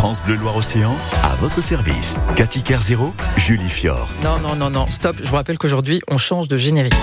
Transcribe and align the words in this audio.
France 0.00 0.22
Bleu 0.22 0.36
Loire-Océan, 0.36 0.96
à 1.22 1.34
votre 1.40 1.60
service. 1.60 2.16
Cathy 2.34 2.62
Kerzero, 2.62 3.12
Julie 3.36 3.68
Fior. 3.68 4.08
Non, 4.24 4.38
non, 4.38 4.56
non, 4.56 4.70
non, 4.70 4.86
stop. 4.86 5.14
Je 5.22 5.28
vous 5.28 5.34
rappelle 5.34 5.58
qu'aujourd'hui, 5.58 6.00
on 6.08 6.16
change 6.16 6.48
de 6.48 6.56
générique. 6.56 6.94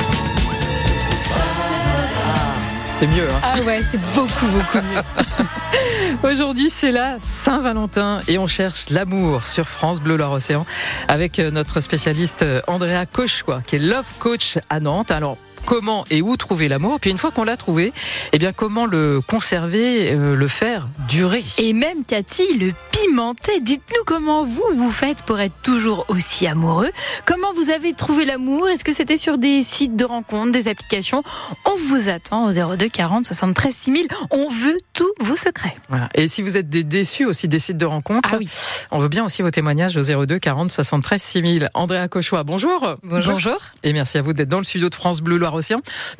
C'est 2.95 3.05
mieux, 3.05 3.29
hein 3.29 3.39
Ah 3.43 3.61
ouais, 3.67 3.83
c'est 3.83 4.01
beaucoup, 4.15 4.47
beaucoup 4.47 4.79
mieux. 4.79 6.23
Aujourd'hui, 6.23 6.71
c'est 6.71 6.91
la 6.91 7.19
Saint-Valentin 7.19 8.21
et 8.27 8.39
on 8.39 8.47
cherche 8.47 8.89
l'amour 8.89 9.45
sur 9.45 9.69
France 9.69 9.99
Bleu 9.99 10.17
Loire-Océan 10.17 10.65
avec 11.07 11.37
euh, 11.37 11.51
notre 11.51 11.81
spécialiste 11.81 12.41
euh, 12.41 12.61
Andrea 12.65 13.05
Cauchois, 13.05 13.61
qui 13.63 13.75
est 13.75 13.79
Love 13.79 14.11
Coach 14.17 14.57
à 14.71 14.79
Nantes. 14.79 15.11
Alors, 15.11 15.37
comment 15.67 16.05
et 16.09 16.21
où 16.21 16.37
trouver 16.37 16.69
l'amour. 16.69 16.99
Puis 16.99 17.11
une 17.11 17.17
fois 17.17 17.29
qu'on 17.29 17.43
l'a 17.43 17.57
trouvé, 17.57 17.91
eh 18.31 18.39
bien 18.39 18.53
comment 18.53 18.85
le 18.85 19.21
conserver, 19.21 20.13
euh, 20.13 20.35
le 20.35 20.47
faire 20.47 20.87
durer. 21.09 21.43
Et 21.57 21.73
même 21.73 22.05
Cathy, 22.05 22.57
le 22.57 22.71
pimenter. 22.91 23.59
Dites-nous 23.59 24.03
comment 24.05 24.45
vous 24.45 24.63
vous 24.73 24.91
faites 24.91 25.23
pour 25.23 25.39
être 25.39 25.53
toujours 25.63 26.05
aussi 26.07 26.47
amoureux. 26.47 26.89
Comment 27.25 27.51
vous 27.53 27.69
avez 27.69 27.93
trouvé 27.93 28.25
l'amour? 28.25 28.69
Est-ce 28.69 28.85
que 28.85 28.93
c'était 28.93 29.17
sur 29.17 29.37
des 29.37 29.61
sites 29.61 29.95
de 29.95 30.05
rencontres, 30.05 30.53
des 30.53 30.69
applications? 30.69 31.21
On 31.65 31.75
vous 31.75 32.07
attend 32.09 32.45
au 32.45 32.51
02 32.51 32.87
40 32.87 33.27
73 33.27 33.75
6000. 33.75 34.07
On 34.31 34.47
veut 34.47 34.77
tous 34.93 35.11
vos 35.19 35.35
secrets. 35.35 35.75
Voilà. 35.89 36.09
Et 36.15 36.29
si 36.29 36.41
vous 36.41 36.55
êtes 36.55 36.69
des 36.69 36.85
déçus 36.85 37.25
aussi 37.25 37.49
des 37.49 37.59
sites 37.59 37.77
de 37.77 37.85
rencontres, 37.85 38.29
ah 38.33 38.37
oui. 38.37 38.49
on 38.91 38.99
veut 38.99 39.09
bien 39.09 39.25
aussi 39.25 39.41
vos 39.41 39.51
témoignages 39.51 39.97
au 39.97 40.25
02 40.25 40.39
40 40.39 40.71
73 40.71 41.21
6000. 41.21 41.69
Andrea 41.73 42.07
Cauchois, 42.07 42.43
bonjour. 42.43 42.95
Bonjour. 43.03 43.33
bonjour. 43.33 43.57
Et 43.83 43.91
merci 43.91 44.17
à 44.17 44.21
vous 44.21 44.31
d'être 44.31 44.49
dans 44.49 44.59
le 44.59 44.63
studio 44.63 44.89
de 44.89 44.95
France 44.95 45.19
Bleu 45.19 45.37
Loire 45.37 45.56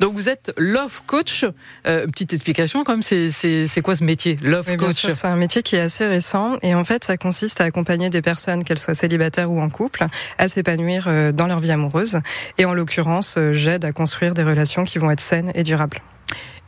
Donc 0.00 0.14
vous 0.14 0.28
êtes 0.28 0.52
love 0.56 1.02
coach. 1.06 1.44
Euh, 1.86 2.06
petite 2.06 2.32
explication 2.32 2.84
quand 2.84 2.92
même, 2.92 3.02
c'est 3.02 3.82
quoi 3.82 3.94
ce 3.94 4.04
métier, 4.04 4.36
love 4.42 4.66
oui, 4.68 4.76
coach 4.76 5.06
C'est 5.12 5.26
un 5.26 5.36
métier 5.36 5.62
qui 5.62 5.76
est 5.76 5.80
assez 5.80 6.06
récent 6.06 6.56
et 6.62 6.74
en 6.74 6.84
fait 6.84 7.04
ça 7.04 7.16
consiste 7.16 7.60
à 7.60 7.64
accompagner 7.64 8.10
des 8.10 8.22
personnes, 8.22 8.64
qu'elles 8.64 8.78
soient 8.78 8.94
célibataires 8.94 9.50
ou 9.50 9.60
en 9.60 9.70
couple, 9.70 10.06
à 10.38 10.48
s'épanouir 10.48 11.06
euh, 11.08 11.32
dans 11.32 11.46
leur 11.46 11.60
vie 11.60 11.70
amoureuse. 11.70 12.20
Et 12.58 12.64
en 12.64 12.74
l'occurrence, 12.74 13.36
euh, 13.38 13.52
j'aide 13.52 13.84
à 13.84 13.92
construire 13.92 14.34
des 14.34 14.42
relations 14.42 14.84
qui 14.84 14.98
vont 14.98 15.10
être 15.10 15.20
saines 15.20 15.52
et 15.54 15.62
durables. 15.62 16.00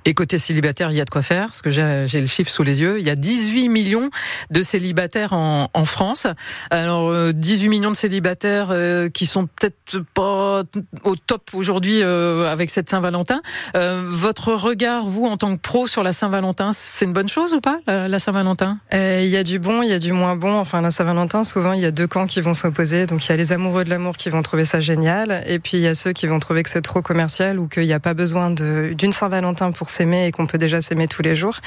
Et 0.05 0.15
côté 0.15 0.39
célibataire, 0.39 0.91
il 0.91 0.97
y 0.97 1.01
a 1.01 1.05
de 1.05 1.11
quoi 1.11 1.23
faire, 1.23 1.47
parce 1.47 1.63
que 1.63 1.71
j'ai 1.71 2.21
le 2.21 2.27
chiffre 2.27 2.51
sous 2.51 2.63
les 2.63 2.81
yeux. 2.81 2.99
Il 2.99 3.07
y 3.07 3.11
a 3.11 3.17
18 3.17 3.69
millions 3.69 4.11
de 4.51 4.63
célibataires 4.63 5.33
en, 5.33 5.69
en 5.75 5.85
France. 5.85 6.27
Alors, 6.71 7.13
18 7.33 7.67
euh, 7.67 7.71
millions 7.71 7.91
de 7.91 7.97
célibataires 7.97 8.69
euh, 8.71 9.09
qui 9.11 9.27
sont 9.27 9.47
peut-être 9.47 10.03
pas 10.15 10.63
au 11.05 11.17
top 11.17 11.51
aujourd'hui 11.53 12.03
euh, 12.03 12.51
avec 12.51 12.71
cette 12.71 12.89
Saint-Valentin. 12.89 13.43
votre 13.75 14.53
regard, 14.53 15.07
vous, 15.07 15.27
en 15.27 15.37
tant 15.37 15.55
que 15.57 15.61
pro 15.61 15.87
sur 15.87 16.03
la 16.03 16.13
Saint-Valentin, 16.13 16.71
c'est 16.73 17.05
une 17.05 17.13
bonne 17.13 17.29
chose 17.29 17.53
ou 17.53 17.61
pas, 17.61 17.81
la, 17.87 18.19
Saint-Valentin? 18.19 18.79
Il 18.93 19.29
y 19.29 19.37
a 19.37 19.43
du 19.43 19.59
bon, 19.59 19.83
il 19.83 19.91
y 19.91 19.93
a 19.93 19.99
du 19.99 20.13
moins 20.13 20.37
bon. 20.37 20.59
Enfin, 20.59 20.81
la 20.81 20.91
Saint-Valentin, 20.91 21.45
souvent, 21.45 21.73
il 21.73 21.81
y 21.81 21.87
a 21.87 21.91
deux 21.91 22.07
camps 22.07 22.27
qui 22.27 22.41
vont 22.41 22.55
s'opposer. 22.55 23.07
Donc, 23.07 23.27
il 23.27 23.31
y 23.31 23.33
a 23.33 23.37
les 23.37 23.53
amoureux 23.53 23.85
de 23.85 23.91
l'amour 23.91 24.17
qui 24.17 24.31
vont 24.31 24.43
trouver 24.43 24.65
ça 24.65 24.81
génial. 24.81 25.43
Et 25.47 25.59
puis, 25.59 25.77
il 25.77 25.83
y 25.83 25.89
a 25.89 25.95
ceux 25.95 26.13
qui 26.13 26.27
vont 26.27 26.41
trouver 26.41 26.63
que 26.63 26.71
c'est 26.71 26.83
trop 26.83 27.03
commercial 27.03 27.59
ou 27.59 27.69
qu'il 27.69 27.87
n'y 27.87 27.93
a 27.93 28.01
pas 28.01 28.15
besoin 28.15 28.51
d'une 28.51 29.13
Saint-Valentin 29.13 29.73
pour 29.73 29.90
s'aimer 29.91 30.27
et 30.27 30.33
qu'on 30.33 30.47
peut 30.47 30.59
déjà 30.59 30.81
s'aimer 30.81 31.09
tous 31.09 31.23
les 31.23 31.35
jours. 31.35 31.59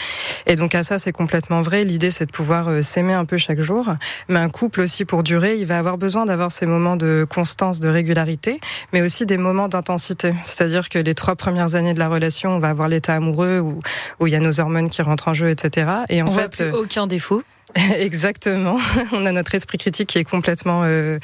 Et 0.45 0.55
donc 0.55 0.75
à 0.75 0.83
ça, 0.83 0.99
c'est 0.99 1.11
complètement 1.11 1.61
vrai. 1.61 1.83
L'idée, 1.83 2.11
c'est 2.11 2.25
de 2.25 2.31
pouvoir 2.31 2.69
euh, 2.69 2.81
s'aimer 2.81 3.13
un 3.13 3.25
peu 3.25 3.38
chaque 3.38 3.61
jour. 3.61 3.93
Mais 4.30 4.39
un 4.39 4.49
couple 4.49 4.81
aussi, 4.81 5.05
pour 5.05 5.23
durer, 5.23 5.57
il 5.57 5.65
va 5.65 5.77
avoir 5.77 5.97
besoin 5.97 6.25
d'avoir 6.25 6.52
ces 6.52 6.65
moments 6.65 6.95
de 6.95 7.25
constance, 7.30 7.80
de 7.80 7.89
régularité, 7.89 8.59
mais 8.91 9.02
aussi 9.02 9.25
des 9.25 9.38
moments 9.38 9.67
d'intensité. 9.67 10.33
C'est-à-dire 10.43 10.89
que 10.89 10.99
les 10.99 11.13
trois 11.13 11.35
premières 11.35 11.75
années 11.75 11.93
de 11.93 11.99
la 11.99 12.09
relation, 12.09 12.52
on 12.52 12.59
va 12.59 12.69
avoir 12.69 12.88
l'état 12.88 13.15
amoureux 13.15 13.59
où, 13.59 13.80
où 14.19 14.27
il 14.27 14.33
y 14.33 14.35
a 14.35 14.39
nos 14.39 14.59
hormones 14.59 14.89
qui 14.89 15.02
rentrent 15.02 15.27
en 15.27 15.33
jeu, 15.33 15.49
etc. 15.49 15.91
Et 16.09 16.21
en 16.21 16.27
on 16.27 16.31
fait, 16.31 16.63
voit 16.63 16.71
plus 16.71 16.77
aucun 16.77 17.08
défaut. 17.08 17.43
Exactement. 17.97 18.77
On 19.13 19.25
a 19.25 19.31
notre 19.31 19.55
esprit 19.55 19.77
critique 19.77 20.09
qui 20.09 20.19
est 20.19 20.23
complètement 20.23 20.83
euh, 20.83 21.17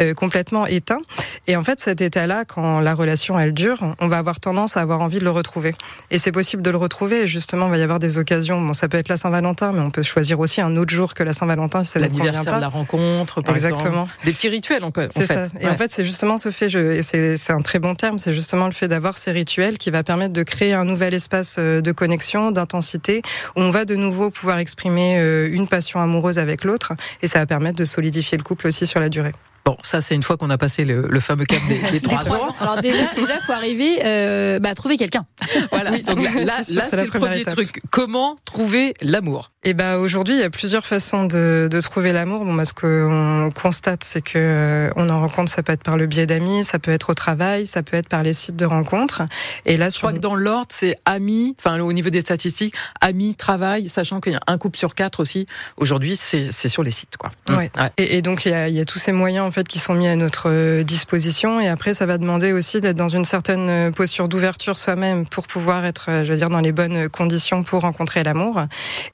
euh, 0.00 0.14
complètement 0.14 0.66
éteint. 0.66 0.98
Et 1.46 1.56
en 1.56 1.64
fait, 1.64 1.80
cet 1.80 2.00
état-là, 2.00 2.44
quand 2.44 2.80
la 2.80 2.94
relation 2.94 3.38
elle 3.38 3.52
dure, 3.52 3.94
on 4.00 4.08
va 4.08 4.18
avoir 4.18 4.40
tendance 4.40 4.76
à 4.76 4.80
avoir 4.80 5.00
envie 5.00 5.18
de 5.18 5.24
le 5.24 5.30
retrouver. 5.30 5.74
Et 6.10 6.18
c'est 6.18 6.32
possible 6.32 6.62
de 6.62 6.70
le 6.70 6.76
retrouver. 6.76 7.22
Et 7.22 7.26
justement, 7.26 7.66
il 7.66 7.70
va 7.70 7.78
y 7.78 7.82
avoir 7.82 7.98
des 7.98 8.18
occasions. 8.18 8.60
Bon, 8.60 8.72
ça 8.72 8.88
peut 8.88 8.98
être 8.98 9.08
la 9.08 9.16
Saint-Valentin, 9.16 9.72
mais 9.72 9.80
on 9.80 9.90
peut 9.90 10.02
choisir 10.02 10.40
aussi 10.40 10.60
un 10.60 10.76
autre 10.76 10.92
jour 10.94 11.14
que 11.14 11.22
la 11.22 11.32
Saint-Valentin 11.32 11.84
si 11.84 11.92
ça 11.92 12.00
L'anniversaire 12.00 12.56
de 12.56 12.60
la 12.60 12.68
rencontre, 12.68 13.40
par 13.40 13.54
Exactement. 13.54 14.04
Exemple. 14.04 14.12
Des 14.24 14.32
petits 14.32 14.48
rituels, 14.48 14.84
encore. 14.84 15.08
C'est 15.10 15.26
ça. 15.26 15.46
Et 15.60 15.68
en 15.68 15.76
fait, 15.76 15.90
c'est 15.90 16.04
justement 16.04 16.36
ce 16.36 16.50
fait. 16.50 16.68
Je, 16.68 17.00
c'est 17.02 17.52
un 17.52 17.62
très 17.62 17.78
bon 17.78 17.94
terme. 17.94 18.18
C'est 18.18 18.34
justement 18.34 18.66
le 18.66 18.72
fait 18.72 18.88
d'avoir 18.88 19.16
ces 19.16 19.30
rituels 19.30 19.78
qui 19.78 19.90
va 19.90 20.02
permettre 20.02 20.34
de 20.34 20.42
créer 20.42 20.74
un 20.74 20.84
nouvel 20.84 21.14
espace 21.14 21.56
euh, 21.58 21.80
de 21.80 21.92
connexion, 21.92 22.50
d'intensité, 22.50 23.22
où 23.56 23.60
on 23.60 23.70
va 23.70 23.84
de 23.84 23.94
nouveau 23.94 24.30
pouvoir 24.30 24.58
exprimer 24.58 25.18
une 25.50 25.68
passion 25.68 25.93
amoureuse 26.00 26.38
avec 26.38 26.64
l'autre 26.64 26.92
et 27.22 27.26
ça 27.26 27.38
va 27.38 27.46
permettre 27.46 27.78
de 27.78 27.84
solidifier 27.84 28.38
le 28.38 28.44
couple 28.44 28.66
aussi 28.66 28.86
sur 28.86 29.00
la 29.00 29.08
durée. 29.08 29.32
Bon, 29.64 29.76
ça 29.82 30.02
c'est 30.02 30.14
une 30.14 30.22
fois 30.22 30.36
qu'on 30.36 30.50
a 30.50 30.58
passé 30.58 30.84
le, 30.84 31.06
le 31.08 31.20
fameux 31.20 31.46
cap 31.46 31.60
des, 31.68 31.78
des 31.90 32.00
trois 32.02 32.30
ans. 32.30 32.54
Alors 32.60 32.82
déjà, 32.82 33.06
déjà 33.14 33.40
faut 33.40 33.52
arriver 33.52 33.98
euh, 34.04 34.58
bah, 34.58 34.70
à 34.70 34.74
trouver 34.74 34.96
quelqu'un. 34.96 35.26
Voilà. 35.70 35.90
donc 35.98 36.22
là, 36.22 36.30
là, 36.44 36.62
c'est 36.62 37.02
le 37.02 37.08
premier 37.08 37.44
truc. 37.44 37.80
Comment 37.90 38.36
trouver 38.44 38.94
l'amour? 39.00 39.52
Et 39.66 39.70
eh 39.70 39.74
ben 39.74 39.96
aujourd'hui, 39.96 40.34
il 40.34 40.40
y 40.40 40.44
a 40.44 40.50
plusieurs 40.50 40.84
façons 40.84 41.24
de, 41.24 41.68
de 41.70 41.80
trouver 41.80 42.12
l'amour. 42.12 42.44
Bon, 42.44 42.52
bah, 42.52 42.66
ce 42.66 42.74
qu'on 42.74 43.50
constate, 43.50 44.04
c'est 44.04 44.20
que 44.20 44.36
euh, 44.36 44.90
on 44.96 45.08
en 45.08 45.20
rencontre. 45.20 45.50
Ça 45.50 45.62
peut 45.62 45.72
être 45.72 45.82
par 45.82 45.96
le 45.96 46.06
biais 46.06 46.26
d'amis, 46.26 46.64
ça 46.64 46.78
peut 46.78 46.90
être 46.90 47.10
au 47.10 47.14
travail, 47.14 47.66
ça 47.66 47.82
peut 47.82 47.96
être 47.96 48.08
par 48.08 48.22
les 48.22 48.34
sites 48.34 48.56
de 48.56 48.66
rencontres. 48.66 49.22
Et 49.64 49.78
là, 49.78 49.88
je 49.88 49.96
crois 49.96 50.12
que 50.12 50.18
dans 50.18 50.34
l'ordre, 50.34 50.68
c'est 50.68 50.98
amis. 51.06 51.56
Enfin, 51.58 51.80
au 51.80 51.92
niveau 51.94 52.10
des 52.10 52.20
statistiques, 52.20 52.74
amis, 53.00 53.34
travail, 53.36 53.88
sachant 53.88 54.20
qu'il 54.20 54.32
y 54.32 54.36
a 54.36 54.40
un 54.46 54.58
couple 54.58 54.76
sur 54.76 54.94
quatre 54.94 55.20
aussi. 55.20 55.46
Aujourd'hui, 55.78 56.14
c'est 56.16 56.50
sur 56.68 56.82
les 56.82 56.90
sites, 56.90 57.16
quoi. 57.16 57.32
Ouais. 57.48 57.70
ouais. 57.78 57.90
Et, 57.96 58.18
et, 58.18 58.22
donc 58.22 58.44
il 58.44 58.50
y 58.50 58.54
a, 58.54 58.68
il 58.68 58.74
y 58.74 58.80
a 58.80 58.84
tous 58.84 58.98
ces 58.98 59.12
moyens 59.12 59.46
fait 59.54 59.66
qui 59.68 59.78
sont 59.78 59.94
mis 59.94 60.08
à 60.08 60.16
notre 60.16 60.50
euh, 60.50 60.82
disposition 60.82 61.60
et 61.60 61.68
après 61.68 61.94
ça 61.94 62.06
va 62.06 62.18
demander 62.18 62.52
aussi 62.52 62.80
d'être 62.80 62.96
dans 62.96 63.08
une 63.08 63.24
certaine 63.24 63.68
euh, 63.68 63.90
posture 63.90 64.28
d'ouverture 64.28 64.78
soi-même 64.78 65.26
pour 65.26 65.46
pouvoir 65.46 65.84
être 65.84 66.10
euh, 66.10 66.24
je 66.24 66.32
veux 66.32 66.36
dire 66.36 66.50
dans 66.50 66.60
les 66.60 66.72
bonnes 66.72 67.08
conditions 67.08 67.62
pour 67.62 67.82
rencontrer 67.82 68.24
l'amour. 68.24 68.64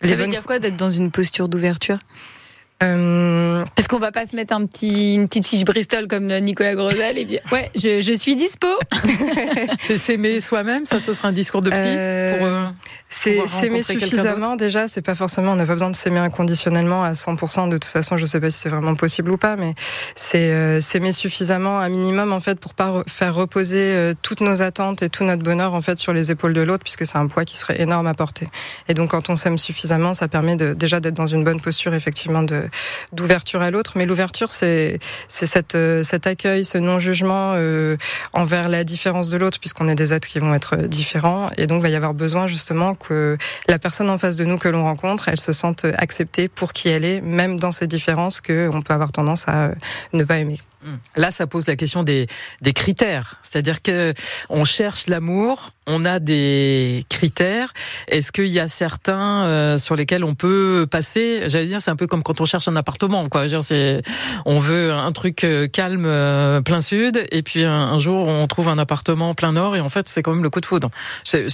Ça 0.03 0.17
veut 0.17 0.27
dire 0.27 0.43
quoi 0.43 0.59
d'être 0.59 0.77
dans 0.77 0.91
une 0.91 1.11
posture 1.11 1.49
d'ouverture? 1.49 1.99
Euh... 2.83 3.62
Est-ce 3.77 3.89
qu'on 3.89 3.99
va 3.99 4.11
pas 4.11 4.25
se 4.25 4.34
mettre 4.34 4.55
un 4.55 4.65
petit, 4.65 5.15
une 5.15 5.28
petite 5.28 5.47
fiche 5.47 5.65
Bristol 5.65 6.09
comme 6.09 6.27
Nicolas 6.39 6.75
Grosel 6.75 7.19
et 7.19 7.27
dire 7.27 7.41
ouais, 7.53 7.71
je, 7.75 8.01
je 8.01 8.12
suis 8.12 8.37
dispo. 8.37 8.69
c'est 9.78 9.99
s'aimer 9.99 10.41
soi-même, 10.41 10.87
ça 10.87 10.99
ce 10.99 11.12
sera 11.12 11.28
un 11.28 11.33
discours 11.33 11.61
de 11.61 11.71
psy. 11.71 11.83
Euh, 11.84 12.39
pour, 12.39 12.47
euh, 12.47 12.67
c'est 13.10 13.47
s'aimer 13.47 13.82
suffisamment 13.82 14.56
déjà. 14.56 14.88
C'est 14.88 15.03
pas 15.03 15.15
forcément, 15.15 15.53
on 15.53 15.56
n'a 15.56 15.66
pas 15.66 15.72
besoin 15.72 15.91
de 15.91 15.97
s'aimer 15.97 16.21
inconditionnellement 16.21 17.03
à 17.03 17.12
100%. 17.12 17.69
De 17.69 17.76
toute 17.76 17.91
façon, 17.91 18.16
je 18.16 18.25
sais 18.25 18.41
pas 18.41 18.50
si 18.50 18.59
c'est 18.59 18.69
vraiment 18.69 18.94
possible 18.94 19.32
ou 19.32 19.37
pas, 19.37 19.56
mais 19.56 19.75
c'est 20.15 20.50
euh, 20.50 20.81
s'aimer 20.81 21.12
suffisamment, 21.12 21.81
un 21.81 21.88
minimum 21.88 22.32
en 22.32 22.41
fait, 22.41 22.59
pour 22.60 22.75
pas 22.75 23.03
faire 23.09 23.34
reposer 23.34 23.78
euh, 23.78 24.15
toutes 24.22 24.41
nos 24.41 24.62
attentes 24.62 25.03
et 25.03 25.09
tout 25.09 25.25
notre 25.25 25.43
bonheur 25.43 25.75
en 25.75 25.82
fait 25.82 25.98
sur 25.98 26.12
les 26.12 26.31
épaules 26.31 26.53
de 26.53 26.60
l'autre, 26.60 26.84
puisque 26.84 27.04
c'est 27.04 27.19
un 27.19 27.26
poids 27.26 27.44
qui 27.44 27.56
serait 27.56 27.81
énorme 27.81 28.06
à 28.06 28.15
porter. 28.15 28.47
Et 28.88 28.94
donc 28.94 29.10
quand 29.10 29.28
on 29.28 29.37
s'aime 29.37 29.59
suffisamment, 29.59 30.15
ça 30.15 30.28
permet 30.28 30.56
de, 30.56 30.72
déjà 30.72 31.00
d'être 31.00 31.15
dans 31.15 31.27
une 31.27 31.42
bonne 31.42 31.60
posture 31.60 31.94
effectivement 31.94 32.42
de 32.42 32.69
d'ouverture 33.12 33.62
à 33.62 33.71
l'autre. 33.71 33.94
Mais 33.97 34.06
l'ouverture, 34.06 34.50
c'est 34.50 35.00
c'est 35.27 35.47
cette 35.47 35.75
euh, 35.75 36.03
cet 36.03 36.27
accueil, 36.27 36.65
ce 36.65 36.78
non 36.78 36.98
jugement 36.98 37.53
euh, 37.54 37.97
envers 38.32 38.69
la 38.69 38.84
différence 38.84 39.28
de 39.31 39.37
l'autre, 39.37 39.59
puisqu'on 39.59 39.88
est 39.88 39.94
des 39.94 40.12
êtres 40.12 40.28
qui 40.28 40.38
vont 40.38 40.54
être 40.54 40.77
différents. 40.77 41.50
Et 41.56 41.66
donc, 41.66 41.81
il 41.81 41.82
va 41.82 41.88
y 41.88 41.97
avoir 41.97 42.15
besoin 42.15 42.47
justement 42.47 42.94
que 43.00 43.37
la 43.69 43.78
personne 43.78 44.11
en 44.11 44.19
face 44.19 44.37
de 44.37 44.44
nous 44.44 44.59
que 44.59 44.69
l'on 44.69 44.84
rencontre, 44.84 45.28
elle 45.28 45.41
se 45.41 45.53
sente 45.53 45.84
acceptée 45.97 46.49
pour 46.49 46.72
qui 46.72 46.88
elle 46.88 47.05
est, 47.05 47.21
même 47.21 47.59
dans 47.59 47.72
ces 47.72 47.87
différences 47.87 48.41
que 48.41 48.71
on 48.72 48.83
peut 48.83 48.94
avoir 48.94 49.11
tendance 49.12 49.49
à 49.49 49.72
ne 50.12 50.25
pas 50.25 50.38
aimer. 50.38 50.61
Là, 51.16 51.30
ça 51.30 51.46
pose 51.46 51.66
la 51.66 51.76
question 51.76 52.02
des, 52.02 52.26
des 52.62 52.72
critères. 52.72 53.36
C'est-à-dire 53.42 53.82
que 53.82 54.14
on 54.48 54.64
cherche 54.64 55.06
l'amour, 55.08 55.72
on 55.91 56.04
a 56.04 56.20
des 56.20 57.04
critères. 57.08 57.72
Est-ce 58.08 58.32
qu'il 58.32 58.46
y 58.46 58.60
a 58.60 58.68
certains 58.68 59.44
euh, 59.44 59.78
sur 59.78 59.96
lesquels 59.96 60.24
on 60.24 60.34
peut 60.34 60.86
passer? 60.91 61.42
J'allais 61.48 61.66
dire, 61.66 61.82
c'est 61.82 61.91
un 61.91 61.96
peu 61.96 62.06
comme 62.06 62.22
quand 62.22 62.41
on 62.41 62.44
cherche 62.44 62.68
un 62.68 62.77
appartement. 62.77 63.28
Quoi. 63.28 63.47
C'est, 63.62 64.03
on 64.47 64.60
veut 64.60 64.92
un 64.92 65.12
truc 65.12 65.44
euh, 65.44 65.66
calme, 65.66 66.04
euh, 66.06 66.60
plein 66.60 66.80
sud, 66.80 67.22
et 67.30 67.42
puis 67.42 67.65
un, 67.65 67.98
jour 67.98 68.28
on 68.28 68.47
trouve 68.47 68.68
un 68.68 68.78
appartement 68.78 69.34
plein 69.34 69.53
nord, 69.53 69.76
et 69.76 69.80
en 69.80 69.88
fait 69.88 70.09
c'est 70.09 70.22
quand 70.22 70.33
même 70.33 70.42
le 70.42 70.50
coup 70.50 70.60
de 70.60 70.66
foudre. 70.66 70.91
C'est, 71.24 71.47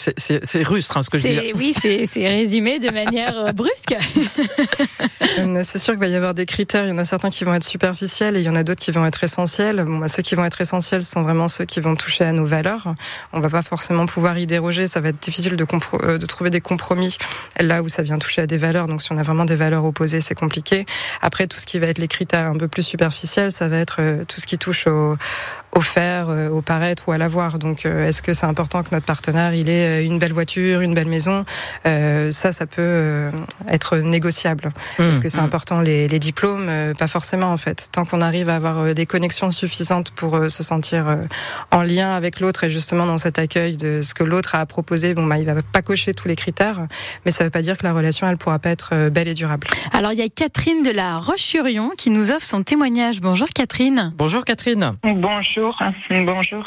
rustre 0.63 0.97
hein, 0.97 1.03
ce 1.03 1.11
que 1.11 1.19
je 1.19 1.27
dis. 1.27 1.53
Oui, 1.55 1.75
c'est, 1.75 2.29
résumé 2.29 2.79
de 2.79 2.91
manière 2.91 3.55
brusque. 3.55 3.97
c'est 5.65 5.79
sûr 5.79 5.95
qu'il 5.95 6.01
va 6.01 6.09
y 6.09 6.15
avoir 6.15 6.35
des 6.35 6.47
critères. 6.47 6.85
Il 6.85 6.91
y 6.91 6.93
en 6.93 6.99
a 6.99 7.05
certains 7.05 7.31
qui 7.31 7.45
vont 7.45 7.55
être 7.55 7.65
superficiels 7.65 8.37
et 8.37 8.41
il 8.41 8.45
y 8.45 8.49
en 8.49 8.55
a 8.55 8.63
d'autres 8.63 8.83
qui 8.83 8.91
vont 8.91 9.07
être 9.07 9.16
essentiels. 9.25 9.85
Bah, 9.87 10.09
ceux 10.09 10.23
qui 10.23 10.35
vont 10.35 10.45
être 10.45 10.61
essentiels 10.61 11.05
sont 11.05 11.23
vraiment 11.23 11.49
ceux 11.49 11.65
qui 11.65 11.81
vont 11.81 11.97
toucher 11.97 12.25
à 12.25 12.33
nos 12.33 12.45
valeurs. 12.45 12.95
On 13.33 13.41
va 13.41 13.49
pas 13.49 13.63
forcément 13.63 14.07
pouvoir 14.07 14.39
y 14.39 14.47
déroger. 14.47 14.87
Ça 14.87 15.01
va 15.01 15.11
être 15.11 15.23
difficile 15.23 15.57
de, 15.57 15.67
euh, 16.03 16.19
de 16.19 16.27
trouver 16.27 16.51
des 16.51 16.61
compromis 16.61 17.17
là 17.61 17.83
où 17.83 17.89
ça 17.89 18.03
vient 18.03 18.19
toucher 18.19 18.43
à 18.43 18.47
des 18.47 18.57
valeurs. 18.57 18.87
Donc, 18.87 19.03
si 19.03 19.13
on 19.13 19.17
a 19.17 19.23
vraiment 19.23 19.45
des 19.45 19.57
valeurs 19.57 19.85
opposées, 19.85 20.21
c'est 20.21 20.35
compliqué. 20.35 20.87
Après, 21.23 21.47
tout 21.47 21.59
ce 21.59 21.67
qui 21.67 21.79
va 21.79 21.87
être 21.87 21.99
les 21.99 22.09
critères 22.09 22.47
un 22.47 22.57
peu 22.57 22.69
plus 22.69 22.83
superficiels, 22.83 23.53
ça 23.53 23.69
va 23.69 23.79
être 23.79 23.97
euh, 24.01 24.25
tout 24.25 24.41
ce 24.41 24.47
qui 24.47 24.59
touche 24.59 24.87
au, 24.87 25.17
faire, 25.81 26.29
au 26.51 26.63
paraître 26.63 27.09
ou 27.09 27.13
à 27.13 27.19
l'avoir. 27.19 27.59
Donc, 27.59 27.87
est-ce 27.87 28.23
que 28.23 28.33
c'est 28.33 28.47
important 28.47 28.83
que 28.83 28.89
notre 28.93 29.07
partenaire 29.07 29.55
il 29.55 29.69
ait 29.69 30.05
une 30.05 30.19
belle 30.19 30.33
voiture, 30.33 30.81
une 30.81 30.95
belle 30.95 31.09
maison? 31.09 31.45
Ça, 31.85 32.53
ça 32.53 32.67
peut 32.67 33.31
être 33.69 33.97
négociable. 33.99 34.73
Mmh, 34.99 35.03
Est-ce 35.03 35.21
que 35.21 35.29
c'est 35.29 35.41
mmh. 35.41 35.45
important 35.45 35.81
les, 35.81 36.09
les 36.09 36.19
diplômes 36.19 36.71
Pas 36.99 37.09
forcément 37.09 37.53
en 37.53 37.57
fait. 37.57 37.89
Tant 37.93 38.05
qu'on 38.05 38.21
arrive 38.21 38.49
à 38.49 38.57
avoir 38.57 38.95
des 38.95 39.07
connexions 39.07 39.51
suffisantes 39.51 40.11
pour 40.11 40.51
se 40.51 40.63
sentir 40.63 41.19
en 41.71 41.83
lien 41.83 42.15
avec 42.15 42.41
l'autre 42.41 42.65
et 42.65 42.71
justement 42.71 43.07
dans 43.07 43.19
cet 43.19 43.39
accueil 43.39 43.77
de 43.77 44.03
ce 44.03 44.15
que 44.15 44.25
l'autre 44.25 44.55
a 44.55 44.65
proposé, 44.67 45.15
bon 45.15 45.27
bah 45.27 45.39
il 45.39 45.47
va 45.47 45.55
pas 45.63 45.83
cocher 45.83 46.15
tous 46.15 46.29
les 46.29 46.37
critères, 46.37 46.87
mais 47.25 47.31
ça 47.31 47.45
veut 47.45 47.51
pas 47.51 47.63
dire 47.63 47.77
que 47.79 47.85
la 47.85 47.93
relation 47.93 48.27
elle 48.29 48.37
pourra 48.37 48.59
pas 48.59 48.71
être 48.71 49.09
belle 49.11 49.29
et 49.29 49.35
durable. 49.35 49.67
Alors 49.93 50.13
il 50.13 50.19
y 50.19 50.23
a 50.23 50.29
Catherine 50.29 50.83
de 50.83 50.91
la 50.91 51.19
Roche-sur-Yon 51.19 51.91
qui 51.97 52.11
nous 52.11 52.31
offre 52.31 52.45
son 52.45 52.63
témoignage. 52.63 53.21
Bonjour 53.21 53.49
Catherine. 53.49 54.13
Bonjour 54.17 54.45
Catherine. 54.45 54.93
Bonjour. 55.03 55.66
Bonjour. 56.11 56.65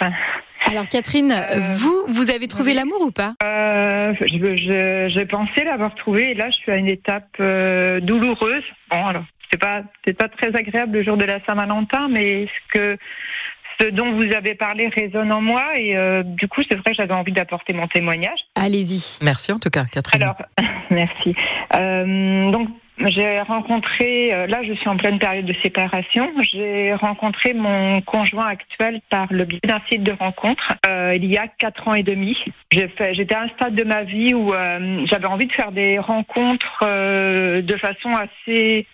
Alors 0.72 0.88
Catherine, 0.88 1.32
euh, 1.32 1.60
vous, 1.78 2.06
vous 2.10 2.30
avez 2.30 2.48
trouvé 2.48 2.74
l'amour 2.74 3.02
ou 3.02 3.12
pas? 3.12 3.34
Euh, 3.44 4.14
J'ai 4.20 5.26
pensé 5.26 5.64
l'avoir 5.64 5.96
trouvé 5.96 6.32
et 6.32 6.34
là 6.36 6.50
je 6.52 6.58
suis 6.58 6.72
à 6.72 6.76
une 6.76 6.88
étape 6.88 7.36
euh, 7.40 8.00
douloureuse. 8.00 8.64
Bon 8.90 9.06
alors 9.06 9.24
c'est 9.52 9.60
pas 9.60 9.82
c'est 10.06 10.14
pas 10.14 10.28
très 10.28 10.56
agréable 10.56 10.98
le 10.98 11.04
jour 11.04 11.18
de 11.18 11.24
la 11.24 11.44
Saint-Valentin, 11.46 12.08
mais 12.10 12.46
ce 12.48 12.80
que 12.80 12.98
ce 13.80 13.88
dont 13.88 14.12
vous 14.12 14.32
avez 14.36 14.56
parlé 14.56 14.90
résonne 14.90 15.32
en 15.32 15.42
moi 15.42 15.64
et 15.78 15.98
euh, 15.98 16.22
du 16.24 16.48
coup 16.48 16.62
c'est 16.70 16.78
vrai 16.78 16.92
que 16.92 16.98
j'avais 16.98 17.14
envie 17.14 17.32
d'apporter 17.32 17.74
mon 17.74 17.88
témoignage. 17.88 18.40
Allez-y. 18.56 19.18
Merci 19.24 19.52
en 19.52 19.60
tout 19.60 19.70
cas 19.70 19.86
Catherine. 19.86 20.22
Alors 20.24 20.38
merci. 20.92 21.36
Euh, 21.76 22.52
donc 22.52 22.70
j'ai 23.08 23.40
rencontré, 23.42 24.34
euh, 24.34 24.48
là 24.48 24.62
je 24.64 24.74
suis 24.74 24.88
en 24.90 24.98
pleine 24.98 25.20
période 25.20 25.46
de 25.46 25.56
séparation, 25.64 26.32
j'ai 26.42 26.94
rencontré 26.94 27.54
mon 27.54 28.02
conjoint 28.02 28.48
actuel 28.48 29.02
par 29.10 29.28
le 29.32 29.46
biais 29.46 29.60
d'un 29.64 29.82
site 29.90 30.04
de 30.04 30.12
rencontre 30.12 30.74
euh, 30.88 31.16
il 31.16 31.26
y 31.26 31.38
a 31.38 31.48
quatre 31.48 31.88
ans 31.88 31.94
et 31.94 32.04
demi. 32.04 32.38
J'étais 32.72 33.36
à 33.36 33.44
un 33.44 33.50
stade 33.50 33.76
de 33.76 33.84
ma 33.84 34.04
vie 34.04 34.34
où 34.34 34.54
euh, 34.54 35.06
j'avais 35.06 35.28
envie 35.28 35.48
de 35.48 35.54
faire 35.54 35.72
des 35.72 36.00
rencontres 36.00 36.80
de 36.82 37.76
façon 37.78 38.14
assez 38.14 38.86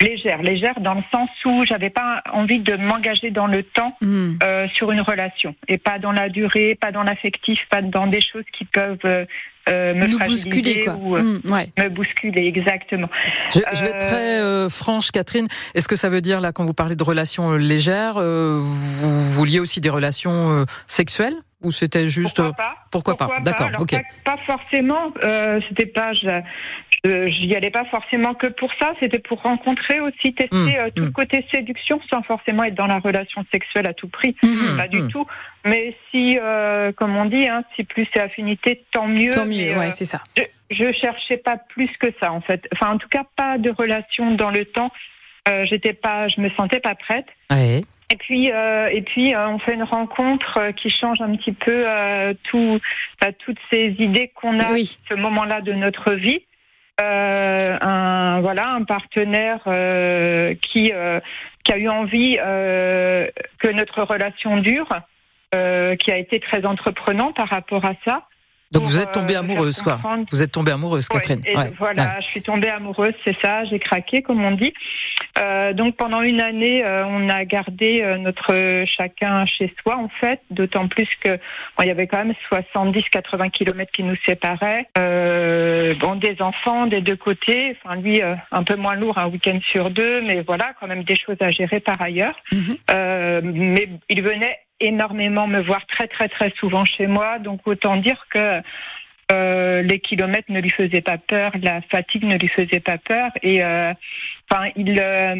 légère, 0.00 0.42
légère 0.42 0.80
dans 0.80 0.94
le 0.94 1.02
sens 1.12 1.28
où 1.44 1.64
j'avais 1.64 1.90
pas 1.90 2.22
envie 2.32 2.60
de 2.60 2.76
m'engager 2.76 3.30
dans 3.30 3.46
le 3.46 3.62
temps 3.62 3.96
hmm. 4.00 4.38
euh, 4.42 4.68
sur 4.68 4.92
une 4.92 5.00
relation 5.00 5.54
et 5.66 5.78
pas 5.78 5.98
dans 5.98 6.12
la 6.12 6.28
durée, 6.28 6.76
pas 6.80 6.92
dans 6.92 7.02
l'affectif, 7.02 7.60
pas 7.70 7.82
dans 7.82 8.06
des 8.06 8.20
choses 8.20 8.44
qui 8.52 8.64
peuvent 8.64 8.98
euh, 9.04 9.24
euh 9.68 9.94
me 9.94 10.06
Nous 10.06 10.18
bousculer, 10.18 10.84
quoi. 10.84 10.94
ou 10.94 11.16
euh, 11.16 11.40
ouais. 11.44 11.68
me 11.78 11.88
bousculer 11.88 12.46
exactement. 12.46 13.08
Je, 13.52 13.60
je 13.72 13.84
vais 13.84 13.90
être 13.90 13.98
très 13.98 14.70
franche, 14.70 15.10
Catherine. 15.10 15.46
Est-ce 15.74 15.88
que 15.88 15.96
ça 15.96 16.08
veut 16.08 16.20
dire 16.20 16.40
là 16.40 16.52
quand 16.52 16.64
vous 16.64 16.74
parlez 16.74 16.96
de 16.96 17.02
relations 17.04 17.52
légères, 17.52 18.14
vous 18.14 19.30
vouliez 19.32 19.60
aussi 19.60 19.80
des 19.80 19.90
relations 19.90 20.64
sexuelles 20.86 21.36
ou 21.62 21.72
c'était 21.72 22.08
juste 22.08 22.36
pourquoi 22.36 22.54
pas, 22.54 22.76
pourquoi, 22.90 23.16
pas? 23.16 23.40
D'accord 23.40 23.70
ok 23.80 23.96
pas, 24.24 24.36
forcément 24.46 25.12
euh, 25.24 25.60
c'était 25.68 25.86
pas 25.86 26.12
je 26.12 26.28
j'y 27.04 27.54
allais 27.54 27.70
pas 27.70 27.84
forcément 27.84 28.34
que 28.34 28.46
pour 28.46 28.72
ça 28.80 28.92
c'était 29.00 29.18
pour 29.18 29.42
rencontrer 29.42 30.00
aussi 30.00 30.34
tester 30.34 30.56
mmh, 30.56 30.72
euh, 30.80 30.90
tout 30.94 31.04
mmh. 31.04 31.12
côté 31.12 31.46
séduction 31.52 32.00
sans 32.10 32.22
forcément 32.22 32.64
être 32.64 32.74
dans 32.74 32.86
la 32.86 32.98
relation 32.98 33.44
sexuelle 33.52 33.86
à 33.86 33.94
tout 33.94 34.08
prix. 34.08 34.36
Mmh, 34.42 34.76
pas 34.76 34.88
du 34.88 35.06
tout. 35.08 35.26
Mais 35.64 35.96
si 36.10 36.38
euh, 36.40 36.92
comme 36.92 37.16
on 37.16 37.24
dit 37.24 37.46
hein, 37.48 37.64
si 37.76 37.84
plus 37.84 38.06
c'est 38.12 38.22
affinité 38.22 38.84
tant 38.92 39.06
mieux 39.06 39.30
tant 39.30 39.46
mieux 39.46 39.76
ouais 39.76 39.90
c'est 39.90 40.04
ça. 40.06 40.22
je, 40.36 40.42
je 40.70 40.92
cherchais 40.92 41.36
pas 41.36 41.56
plus 41.56 41.90
que 41.98 42.08
ça 42.20 42.32
en 42.32 42.40
fait. 42.40 42.68
Enfin 42.72 42.92
en 42.92 42.98
tout 42.98 43.08
cas 43.08 43.24
pas 43.36 43.58
de 43.58 43.70
relation 43.70 44.32
dans 44.32 44.50
le 44.50 44.64
temps. 44.64 44.90
J'étais 45.64 45.94
pas 45.94 46.28
je 46.28 46.42
me 46.42 46.50
sentais 46.50 46.78
pas 46.78 46.94
prête. 46.94 47.24
Ouais. 47.50 47.80
Et 48.10 48.16
puis, 48.16 48.50
euh, 48.50 48.88
et 48.88 49.02
puis, 49.02 49.34
euh, 49.34 49.48
on 49.48 49.58
fait 49.58 49.74
une 49.74 49.82
rencontre 49.82 50.58
euh, 50.58 50.72
qui 50.72 50.88
change 50.88 51.20
un 51.20 51.36
petit 51.36 51.52
peu 51.52 51.84
euh, 51.86 52.32
tout, 52.44 52.80
bah, 53.20 53.32
toutes 53.32 53.58
ces 53.70 53.94
idées 53.98 54.32
qu'on 54.34 54.58
a 54.60 54.64
à 54.64 54.76
ce 54.76 55.14
moment-là 55.14 55.60
de 55.60 55.74
notre 55.74 56.12
vie. 56.12 56.40
Un 57.00 58.40
voilà, 58.40 58.70
un 58.70 58.84
partenaire 58.84 59.62
qui 60.60 60.92
qui 61.64 61.72
a 61.72 61.78
eu 61.78 61.88
envie 61.88 62.36
que 62.36 63.72
notre 63.72 64.02
relation 64.02 64.58
dure, 64.58 64.88
qui 65.52 66.10
a 66.12 66.16
été 66.16 66.40
très 66.40 66.64
entreprenant 66.66 67.32
par 67.32 67.48
rapport 67.48 67.84
à 67.84 67.94
ça. 68.04 68.27
Donc 68.70 68.82
vous 68.82 68.98
êtes 68.98 69.12
tombée 69.12 69.34
euh, 69.34 69.40
amoureuse, 69.40 69.80
quoi. 69.80 69.98
Vous 70.30 70.42
êtes 70.42 70.52
tombée 70.52 70.72
amoureuse, 70.72 71.08
Catherine. 71.08 71.40
Ouais, 71.46 71.72
voilà, 71.78 72.20
je 72.20 72.26
suis 72.26 72.42
tombée 72.42 72.68
amoureuse, 72.68 73.14
c'est 73.24 73.36
ça. 73.40 73.64
J'ai 73.64 73.78
craqué, 73.78 74.20
comme 74.20 74.44
on 74.44 74.50
dit. 74.50 74.74
Euh, 75.38 75.72
donc 75.72 75.96
pendant 75.96 76.20
une 76.20 76.40
année, 76.40 76.84
euh, 76.84 77.06
on 77.06 77.28
a 77.30 77.44
gardé 77.44 78.02
euh, 78.02 78.18
notre 78.18 78.84
chacun 78.86 79.46
chez 79.46 79.72
soi, 79.80 79.96
en 79.96 80.08
fait. 80.08 80.40
D'autant 80.50 80.86
plus 80.86 81.08
que 81.22 81.30
bon, 81.30 81.82
il 81.82 81.86
y 81.86 81.90
avait 81.90 82.06
quand 82.06 82.18
même 82.18 82.34
70-80 82.52 83.50
kilomètres 83.50 83.92
qui 83.92 84.02
nous 84.02 84.16
séparaient. 84.26 84.86
bon, 84.94 86.16
des 86.16 86.36
enfants 86.40 86.86
des 86.86 87.00
deux 87.00 87.16
côtés. 87.16 87.76
Enfin, 87.82 87.96
lui, 87.96 88.20
un 88.22 88.64
peu 88.64 88.76
moins 88.76 88.94
lourd, 88.94 89.16
un 89.16 89.28
week-end 89.28 89.58
sur 89.72 89.90
deux, 89.90 90.20
mais 90.20 90.42
voilà, 90.46 90.72
quand 90.78 90.86
même 90.86 91.04
des 91.04 91.16
choses 91.16 91.36
à 91.40 91.50
gérer 91.50 91.80
par 91.80 92.00
ailleurs. 92.02 92.38
Mhm. 92.52 92.76
mais 93.42 93.88
il 94.08 94.22
venait 94.22 94.58
énormément 94.80 95.46
me 95.46 95.60
voir 95.60 95.86
très 95.86 96.06
très 96.08 96.28
très 96.28 96.50
souvent 96.58 96.84
chez 96.84 97.06
moi, 97.06 97.38
donc 97.38 97.66
autant 97.66 97.96
dire 97.96 98.26
que 98.30 98.62
euh, 99.30 99.82
les 99.82 100.00
kilomètres 100.00 100.50
ne 100.50 100.60
lui 100.60 100.70
faisaient 100.70 101.02
pas 101.02 101.18
peur, 101.18 101.52
la 101.60 101.80
fatigue 101.82 102.24
ne 102.24 102.36
lui 102.36 102.48
faisait 102.48 102.80
pas 102.80 102.98
peur, 102.98 103.30
et 103.42 103.64
euh, 103.64 103.92
enfin 104.50 104.70
il 104.76 104.98
euh, 105.00 105.36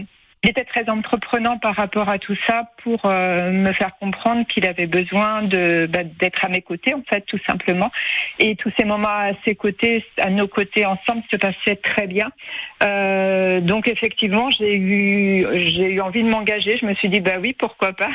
il 0.48 0.52
était 0.52 0.64
très 0.64 0.88
entreprenant 0.88 1.58
par 1.58 1.74
rapport 1.74 2.08
à 2.08 2.18
tout 2.18 2.36
ça 2.46 2.70
pour 2.82 3.04
euh, 3.04 3.52
me 3.52 3.70
faire 3.74 3.94
comprendre 3.98 4.46
qu'il 4.46 4.66
avait 4.66 4.86
besoin 4.86 5.42
de 5.42 5.86
bah, 5.92 6.04
d'être 6.04 6.42
à 6.42 6.48
mes 6.48 6.62
côtés 6.62 6.94
en 6.94 7.02
fait 7.02 7.20
tout 7.26 7.38
simplement 7.46 7.90
et 8.38 8.56
tous 8.56 8.72
ces 8.78 8.86
moments 8.86 9.08
à 9.08 9.32
ses 9.44 9.54
côtés 9.54 10.06
à 10.16 10.30
nos 10.30 10.48
côtés 10.48 10.86
ensemble 10.86 11.22
se 11.30 11.36
passaient 11.36 11.76
très 11.76 12.06
bien 12.06 12.30
euh, 12.82 13.60
donc 13.60 13.88
effectivement 13.88 14.50
j'ai 14.50 14.74
eu 14.74 15.46
j'ai 15.68 15.90
eu 15.90 16.00
envie 16.00 16.22
de 16.22 16.30
m'engager 16.30 16.78
je 16.78 16.86
me 16.86 16.94
suis 16.94 17.10
dit 17.10 17.20
bah 17.20 17.36
oui 17.42 17.52
pourquoi 17.52 17.92
pas 17.92 18.10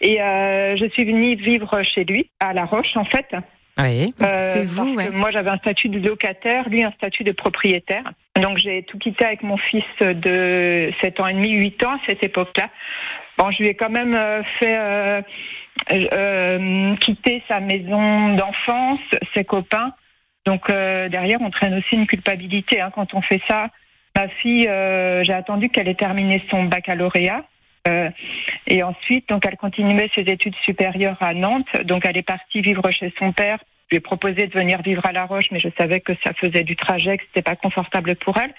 et 0.00 0.22
euh, 0.22 0.76
je 0.76 0.88
suis 0.90 1.04
venue 1.04 1.34
vivre 1.34 1.82
chez 1.82 2.04
lui 2.04 2.30
à 2.38 2.52
La 2.52 2.64
Roche 2.64 2.96
en 2.96 3.04
fait 3.04 3.34
oui, 3.80 4.12
euh, 4.20 4.28
c'est 4.30 4.64
vous. 4.66 4.94
Ouais. 4.94 5.10
Moi, 5.10 5.30
j'avais 5.30 5.48
un 5.48 5.56
statut 5.56 5.88
de 5.88 5.98
locataire, 5.98 6.68
lui 6.68 6.84
un 6.84 6.92
statut 6.92 7.24
de 7.24 7.32
propriétaire. 7.32 8.12
Donc, 8.40 8.58
j'ai 8.58 8.82
tout 8.82 8.98
quitté 8.98 9.24
avec 9.24 9.42
mon 9.42 9.56
fils 9.56 9.84
de 10.00 10.90
7 11.00 11.20
ans 11.20 11.26
et 11.26 11.34
demi, 11.34 11.50
8 11.50 11.84
ans 11.84 11.94
à 11.94 11.98
cette 12.06 12.24
époque-là. 12.24 12.70
Bon, 13.36 13.50
je 13.50 13.62
lui 13.62 13.68
ai 13.68 13.74
quand 13.74 13.90
même 13.90 14.14
euh, 14.14 14.42
fait 14.58 14.78
euh, 14.78 15.22
euh, 15.90 16.96
quitter 16.96 17.42
sa 17.48 17.60
maison 17.60 18.34
d'enfance, 18.34 19.00
ses 19.34 19.44
copains. 19.44 19.92
Donc, 20.46 20.70
euh, 20.70 21.08
derrière, 21.08 21.40
on 21.40 21.50
traîne 21.50 21.74
aussi 21.74 21.94
une 21.94 22.06
culpabilité 22.06 22.80
hein, 22.80 22.90
quand 22.94 23.14
on 23.14 23.20
fait 23.20 23.40
ça. 23.48 23.68
Ma 24.16 24.28
fille, 24.28 24.68
j'ai 25.22 25.32
attendu 25.32 25.70
qu'elle 25.70 25.88
ait 25.88 25.94
terminé 25.94 26.42
son 26.50 26.64
baccalauréat. 26.64 27.44
Euh, 27.88 28.10
et 28.66 28.82
ensuite, 28.82 29.28
donc, 29.28 29.44
elle 29.46 29.56
continuait 29.56 30.10
ses 30.14 30.22
études 30.22 30.54
supérieures 30.64 31.16
à 31.20 31.34
Nantes. 31.34 31.66
Donc, 31.84 32.06
elle 32.06 32.16
est 32.16 32.22
partie 32.22 32.60
vivre 32.60 32.90
chez 32.90 33.12
son 33.18 33.32
père. 33.32 33.58
Je 33.92 33.96
lui 33.96 33.98
ai 33.98 34.00
proposé 34.00 34.46
de 34.46 34.58
venir 34.58 34.80
vivre 34.80 35.04
à 35.04 35.12
La 35.12 35.26
Roche, 35.26 35.44
mais 35.50 35.60
je 35.60 35.68
savais 35.76 36.00
que 36.00 36.14
ça 36.24 36.32
faisait 36.32 36.62
du 36.62 36.76
trajet, 36.76 37.18
que 37.18 37.24
c'était 37.26 37.42
pas 37.42 37.56
confortable 37.56 38.16
pour 38.16 38.38
elle. 38.38 38.54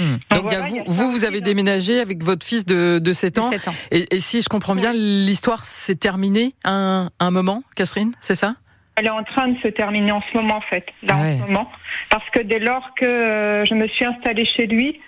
Hmm. 0.00 0.16
Donc, 0.30 0.54
vous, 0.86 1.10
vous, 1.10 1.24
avez 1.24 1.40
déménagé 1.40 1.98
avec 1.98 2.22
votre 2.22 2.46
fils 2.46 2.64
de, 2.64 3.00
de 3.00 3.12
7 3.12 3.38
ans. 3.38 3.50
Et, 3.90 4.06
et, 4.14 4.20
si 4.20 4.42
je 4.42 4.48
comprends 4.48 4.76
bien, 4.76 4.92
l'histoire 4.92 5.64
s'est 5.64 5.96
terminée 5.96 6.54
un, 6.64 7.10
un 7.18 7.30
moment, 7.32 7.64
Catherine, 7.74 8.12
c'est 8.20 8.36
ça? 8.36 8.54
Elle 8.94 9.06
est 9.06 9.10
en 9.10 9.24
train 9.24 9.48
de 9.48 9.58
se 9.58 9.66
terminer 9.66 10.12
en 10.12 10.22
ce 10.22 10.36
moment, 10.36 10.58
en 10.58 10.60
fait, 10.60 10.86
là, 11.02 11.16
en 11.16 11.34
ce 11.34 11.40
moment. 11.40 11.68
Parce 12.08 12.30
que 12.30 12.38
dès 12.38 12.60
lors 12.60 12.94
que 12.94 13.04
euh, 13.04 13.66
je 13.66 13.74
me 13.74 13.88
suis 13.88 14.04
installée 14.04 14.46
chez 14.46 14.68
lui, 14.68 15.00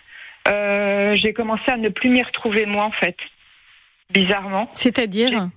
euh, 0.49 1.15
j'ai 1.15 1.33
commencé 1.33 1.71
à 1.71 1.77
ne 1.77 1.89
plus 1.89 2.11
m'y 2.11 2.25
retrouver, 2.25 2.67
moi, 2.67 2.83
en 2.83 2.91
fait 2.91 3.17
bizarrement. 4.11 4.69
C'est-à-dire? 4.73 5.49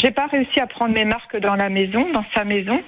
J'ai 0.00 0.10
pas 0.10 0.26
réussi 0.26 0.60
à 0.60 0.66
prendre 0.66 0.94
mes 0.94 1.04
marques 1.04 1.36
dans 1.36 1.56
la 1.56 1.68
maison, 1.68 2.10
dans 2.12 2.24
sa 2.34 2.44
maison. 2.44 2.82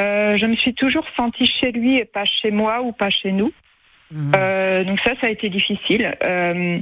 Euh, 0.00 0.36
je 0.36 0.46
me 0.46 0.54
suis 0.56 0.74
toujours 0.74 1.06
sentie 1.16 1.46
chez 1.46 1.72
lui 1.72 1.96
et 1.96 2.04
pas 2.04 2.24
chez 2.24 2.50
moi 2.50 2.82
ou 2.82 2.92
pas 2.92 3.10
chez 3.10 3.32
nous. 3.32 3.52
Mhm. 4.12 4.32
Euh, 4.36 4.84
donc 4.84 5.00
ça, 5.00 5.12
ça 5.20 5.26
a 5.26 5.30
été 5.30 5.48
difficile. 5.48 6.14
Euh, 6.22 6.78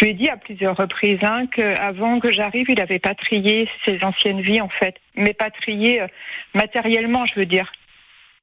je 0.00 0.04
lui 0.04 0.10
ai 0.10 0.14
dit 0.14 0.28
à 0.28 0.36
plusieurs 0.36 0.76
reprises 0.76 1.20
hein, 1.22 1.46
qu'avant 1.46 2.18
que 2.18 2.32
j'arrive, 2.32 2.66
il 2.68 2.80
avait 2.80 2.98
pas 2.98 3.14
trié 3.14 3.68
ses 3.84 4.02
anciennes 4.02 4.40
vies 4.40 4.60
en 4.60 4.68
fait, 4.68 4.96
mais 5.14 5.34
pas 5.34 5.50
trié 5.50 6.02
euh, 6.02 6.06
matériellement, 6.54 7.26
je 7.26 7.34
veux 7.36 7.46
dire. 7.46 7.70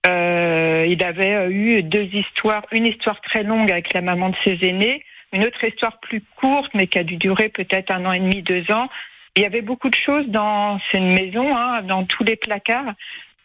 Euh, 0.07 0.85
il 0.87 1.03
avait 1.03 1.51
eu 1.51 1.83
deux 1.83 2.05
histoires, 2.05 2.65
une 2.71 2.87
histoire 2.87 3.19
très 3.21 3.43
longue 3.43 3.71
avec 3.71 3.93
la 3.93 4.01
maman 4.01 4.29
de 4.29 4.35
ses 4.43 4.57
aînés, 4.65 5.03
une 5.33 5.43
autre 5.43 5.63
histoire 5.63 5.99
plus 5.99 6.23
courte, 6.37 6.71
mais 6.73 6.87
qui 6.87 6.97
a 6.97 7.03
dû 7.03 7.17
durer 7.17 7.49
peut-être 7.49 7.91
un 7.91 8.05
an 8.05 8.13
et 8.13 8.19
demi, 8.19 8.41
deux 8.41 8.71
ans. 8.71 8.89
Il 9.35 9.43
y 9.43 9.45
avait 9.45 9.61
beaucoup 9.61 9.89
de 9.89 9.95
choses 9.95 10.27
dans 10.27 10.79
cette 10.91 11.01
maison, 11.01 11.55
hein, 11.55 11.81
dans 11.83 12.03
tous 12.03 12.23
les 12.23 12.35
placards. 12.35 12.93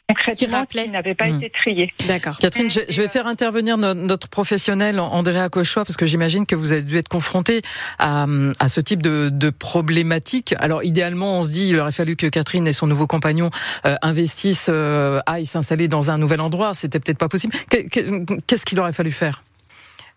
concrètement 0.08 0.64
qui, 0.66 0.88
n'avait 0.90 1.14
pas 1.14 1.28
hmm. 1.28 1.36
été 1.36 1.50
trié. 1.50 1.92
D'accord. 2.08 2.38
Catherine, 2.38 2.68
je, 2.68 3.00
vais 3.00 3.06
faire 3.06 3.28
intervenir 3.28 3.78
notre, 3.78 4.28
professionnel 4.28 4.98
Andrea 4.98 5.48
Cochois 5.48 5.84
parce 5.84 5.96
que 5.96 6.06
j'imagine 6.06 6.44
que 6.44 6.56
vous 6.56 6.72
avez 6.72 6.82
dû 6.82 6.96
être 6.96 7.08
confronté 7.08 7.62
à, 8.00 8.26
à 8.58 8.68
ce 8.68 8.80
type 8.80 9.00
de, 9.00 9.28
de, 9.28 9.50
problématique. 9.50 10.56
Alors 10.58 10.82
idéalement, 10.82 11.38
on 11.38 11.42
se 11.44 11.52
dit 11.52 11.68
il 11.68 11.78
aurait 11.78 11.92
fallu 11.92 12.16
que 12.16 12.26
Catherine 12.26 12.66
et 12.66 12.72
son 12.72 12.88
nouveau 12.88 13.06
compagnon 13.06 13.50
euh, 13.84 13.94
investissent, 14.02 14.68
euh, 14.68 15.20
aillent 15.26 15.46
s'installer 15.46 15.86
dans 15.86 16.10
un 16.10 16.18
nouvel 16.18 16.40
endroit. 16.40 16.74
C'était 16.74 16.98
peut-être 16.98 17.18
pas 17.18 17.28
possible. 17.28 17.54
Qu'est-ce 17.70 18.66
qu'il 18.66 18.80
aurait 18.80 18.92
fallu 18.92 19.12
faire? 19.12 19.44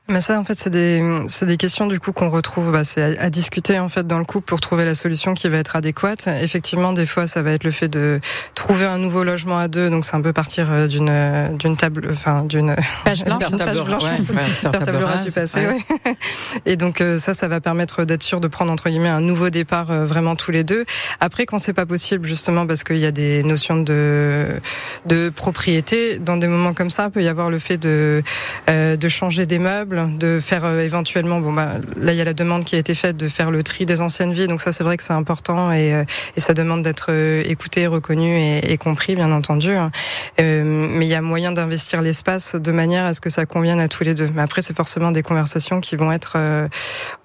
Mais 0.09 0.21
ça, 0.21 0.39
en 0.39 0.43
fait, 0.43 0.59
c'est 0.59 0.71
des, 0.71 1.03
c'est 1.27 1.45
des 1.45 1.57
questions 1.57 1.85
du 1.85 1.99
coup 1.99 2.11
qu'on 2.11 2.29
retrouve. 2.29 2.71
Bah, 2.71 2.83
c'est 2.83 3.19
à, 3.19 3.29
discuter 3.29 3.77
en 3.77 3.89
fait 3.89 4.07
dans 4.07 4.17
le 4.17 4.25
couple 4.25 4.47
pour 4.47 4.59
trouver 4.59 4.83
la 4.83 4.95
solution 4.95 5.35
qui 5.35 5.47
va 5.49 5.57
être 5.57 5.75
adéquate. 5.75 6.27
Effectivement, 6.41 6.93
des 6.93 7.05
fois, 7.05 7.27
ça 7.27 7.43
va 7.43 7.51
être 7.51 7.63
le 7.63 7.69
fait 7.71 7.87
de 7.87 8.19
trouver 8.55 8.85
un 8.85 8.97
nouveau 8.97 9.23
logement 9.23 9.59
à 9.59 9.67
deux. 9.67 9.89
Donc, 9.91 10.05
c'est 10.05 10.15
un 10.15 10.21
peu 10.21 10.33
partir 10.33 10.71
euh, 10.71 10.87
d'une 10.87 11.57
d'une 11.57 11.77
table, 11.77 12.09
enfin 12.11 12.43
d'une 12.43 12.75
page 13.05 13.23
blanche, 13.25 13.43
faire 13.43 14.71
table, 14.71 15.03
rase 15.03 15.25
du 15.25 15.31
passé. 15.31 15.59
Ouais. 15.67 15.79
Et 16.65 16.75
donc, 16.75 17.01
euh, 17.01 17.19
ça, 17.19 17.35
ça 17.35 17.47
va 17.47 17.61
permettre 17.61 18.03
d'être 18.03 18.23
sûr 18.23 18.41
de 18.41 18.47
prendre 18.47 18.71
entre 18.71 18.89
guillemets 18.89 19.09
un 19.09 19.21
nouveau 19.21 19.51
départ 19.51 19.91
euh, 19.91 20.05
vraiment 20.05 20.35
tous 20.35 20.51
les 20.51 20.63
deux. 20.63 20.85
Après, 21.19 21.45
quand 21.45 21.59
c'est 21.59 21.73
pas 21.73 21.85
possible, 21.85 22.25
justement, 22.25 22.65
parce 22.65 22.83
qu'il 22.83 22.97
y 22.97 23.05
a 23.05 23.11
des 23.11 23.43
notions 23.43 23.77
de 23.77 24.59
de 25.05 25.29
propriété, 25.29 26.17
dans 26.17 26.37
des 26.37 26.47
moments 26.47 26.73
comme 26.73 26.89
ça, 26.89 27.05
il 27.05 27.11
peut 27.11 27.23
y 27.23 27.27
avoir 27.27 27.51
le 27.51 27.59
fait 27.59 27.77
de 27.77 28.23
de 28.67 29.07
changer 29.07 29.45
des 29.45 29.59
meubles 29.59 29.98
de 30.07 30.39
faire 30.43 30.65
euh, 30.65 30.79
éventuellement, 30.79 31.39
bon 31.39 31.53
bah 31.53 31.73
là 31.97 32.13
il 32.13 32.17
y 32.17 32.21
a 32.21 32.23
la 32.23 32.33
demande 32.33 32.63
qui 32.63 32.75
a 32.75 32.79
été 32.79 32.95
faite 32.95 33.17
de 33.17 33.27
faire 33.27 33.51
le 33.51 33.63
tri 33.63 33.85
des 33.85 34.01
anciennes 34.01 34.33
vies, 34.33 34.47
donc 34.47 34.61
ça 34.61 34.71
c'est 34.71 34.83
vrai 34.83 34.97
que 34.97 35.03
c'est 35.03 35.13
important 35.13 35.71
et, 35.71 35.93
euh, 35.93 36.03
et, 36.35 36.39
ça 36.39 36.53
demande 36.53 36.81
d'être 36.81 37.07
euh, 37.09 37.43
écouté, 37.45 37.87
reconnu 37.87 38.37
et, 38.37 38.71
et, 38.71 38.77
compris 38.77 39.15
bien 39.15 39.31
entendu. 39.31 39.73
Hein. 39.73 39.91
mais 40.37 41.05
il 41.05 41.09
y 41.09 41.15
a 41.15 41.21
moyen 41.21 41.51
d'investir 41.51 42.01
l'espace 42.01 42.55
de 42.55 42.71
manière 42.71 43.05
à 43.05 43.13
ce 43.13 43.21
que 43.21 43.29
ça 43.29 43.45
convienne 43.45 43.79
à 43.79 43.87
tous 43.87 44.03
les 44.03 44.13
deux. 44.13 44.29
Mais 44.33 44.41
après 44.41 44.61
c'est 44.61 44.75
forcément 44.75 45.11
des 45.11 45.23
conversations 45.23 45.81
qui 45.81 45.95
vont 45.95 46.11
être 46.11 46.37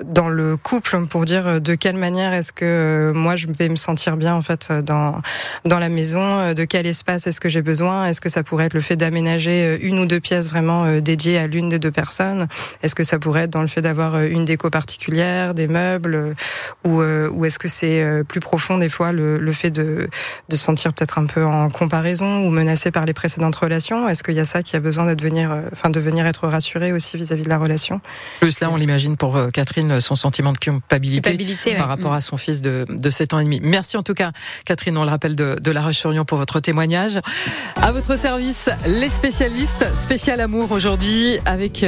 dans 0.05 0.29
le 0.29 0.57
couple 0.57 1.07
pour 1.07 1.25
dire 1.25 1.61
de 1.61 1.75
quelle 1.75 1.97
manière 1.97 2.33
est-ce 2.33 2.53
que 2.53 3.13
moi 3.15 3.37
je 3.37 3.47
vais 3.59 3.69
me 3.69 3.77
sentir 3.77 4.17
bien 4.17 4.35
en 4.35 4.43
fait 4.43 4.73
dans 4.73 5.21
dans 5.65 5.79
la 5.79 5.89
maison, 5.89 6.53
de 6.53 6.65
quel 6.65 6.87
espace 6.87 7.27
est-ce 7.27 7.41
que 7.41 7.49
j'ai 7.49 7.63
besoin, 7.63 8.07
est-ce 8.07 8.21
que 8.21 8.29
ça 8.29 8.43
pourrait 8.43 8.67
être 8.67 8.75
le 8.75 8.81
fait 8.81 8.97
d'aménager 8.97 9.79
une 9.83 9.99
ou 9.99 10.07
deux 10.07 10.21
pièces 10.21 10.49
vraiment 10.49 11.01
dédiées 11.01 11.39
à 11.39 11.47
l'une 11.47 11.69
des 11.69 11.79
deux 11.79 11.91
personnes 11.91 12.49
est-ce 12.83 12.95
que 12.95 13.05
ça 13.05 13.19
pourrait 13.19 13.43
être 13.43 13.51
dans 13.51 13.63
le 13.63 13.67
fait 13.67 13.81
d'avoir 13.81 14.15
euh, 14.15 14.29
une 14.29 14.45
déco 14.45 14.71
particulière, 14.71 15.55
des 15.55 15.69
meubles, 15.69 16.15
euh, 16.15 16.35
ou, 16.85 17.01
euh, 17.01 17.29
ou 17.31 17.45
est-ce 17.45 17.59
que 17.59 17.69
c'est 17.69 18.05
plus 18.29 18.41
profond 18.41 18.79
des 18.79 18.89
fois 18.89 19.13
le, 19.13 19.39
le 19.39 19.53
fait 19.53 19.71
de, 19.71 20.09
de 20.49 20.57
se 20.57 20.65
sentir 20.65 20.93
peut-être 20.93 21.19
un 21.19 21.27
peu 21.27 21.45
en 21.45 21.71
comparaison 21.71 22.47
ou 22.47 22.51
menacé 22.51 22.91
par 22.91 23.05
les 23.05 23.15
précédentes 23.15 23.57
relations? 23.57 24.09
Est-ce 24.09 24.23
qu'il 24.23 24.35
y 24.35 24.41
a 24.41 24.45
ça 24.45 24.63
qui 24.63 24.77
a 24.77 24.81
besoin 24.81 25.07
d'être 25.07 25.23
venir, 25.23 25.55
enfin 25.73 25.91
de 25.91 26.01
venir 26.01 26.27
être 26.27 26.49
rassuré 26.49 26.93
aussi 26.93 27.17
vis-à-vis 27.17 27.45
de 27.45 27.49
la 27.49 27.59
relation? 27.59 28.01
Plus 28.41 28.61
là, 28.61 28.71
on 28.71 28.77
l'imagine 28.77 29.17
pour 29.17 29.39
Catherine, 29.53 30.01
son 30.01 30.17
sentiment 30.17 30.53
de 30.53 30.59
culpabilité, 30.59 31.75
par 31.77 31.89
rapport 31.89 32.13
à 32.13 32.21
son 32.21 32.37
fils 32.37 32.61
de, 32.61 32.85
de 32.89 33.11
7 33.11 33.35
ans 33.35 33.39
et 33.39 33.45
demi. 33.45 33.61
Merci 33.63 33.97
en 33.97 34.03
tout 34.03 34.15
cas, 34.15 34.33
Catherine, 34.65 34.97
on 34.97 35.05
le 35.05 35.11
rappelle 35.11 35.35
de, 35.35 35.57
de 35.63 35.71
La 35.71 35.83
Roche-sur-Yon 35.83 36.25
pour 36.25 36.39
votre 36.39 36.61
témoignage. 36.61 37.21
À 37.77 37.93
votre 37.93 38.19
service, 38.19 38.69
les 38.87 39.11
spécialistes, 39.11 39.85
spécial 39.95 40.41
amour 40.41 40.73
aujourd'hui 40.73 41.39
avec 41.47 41.85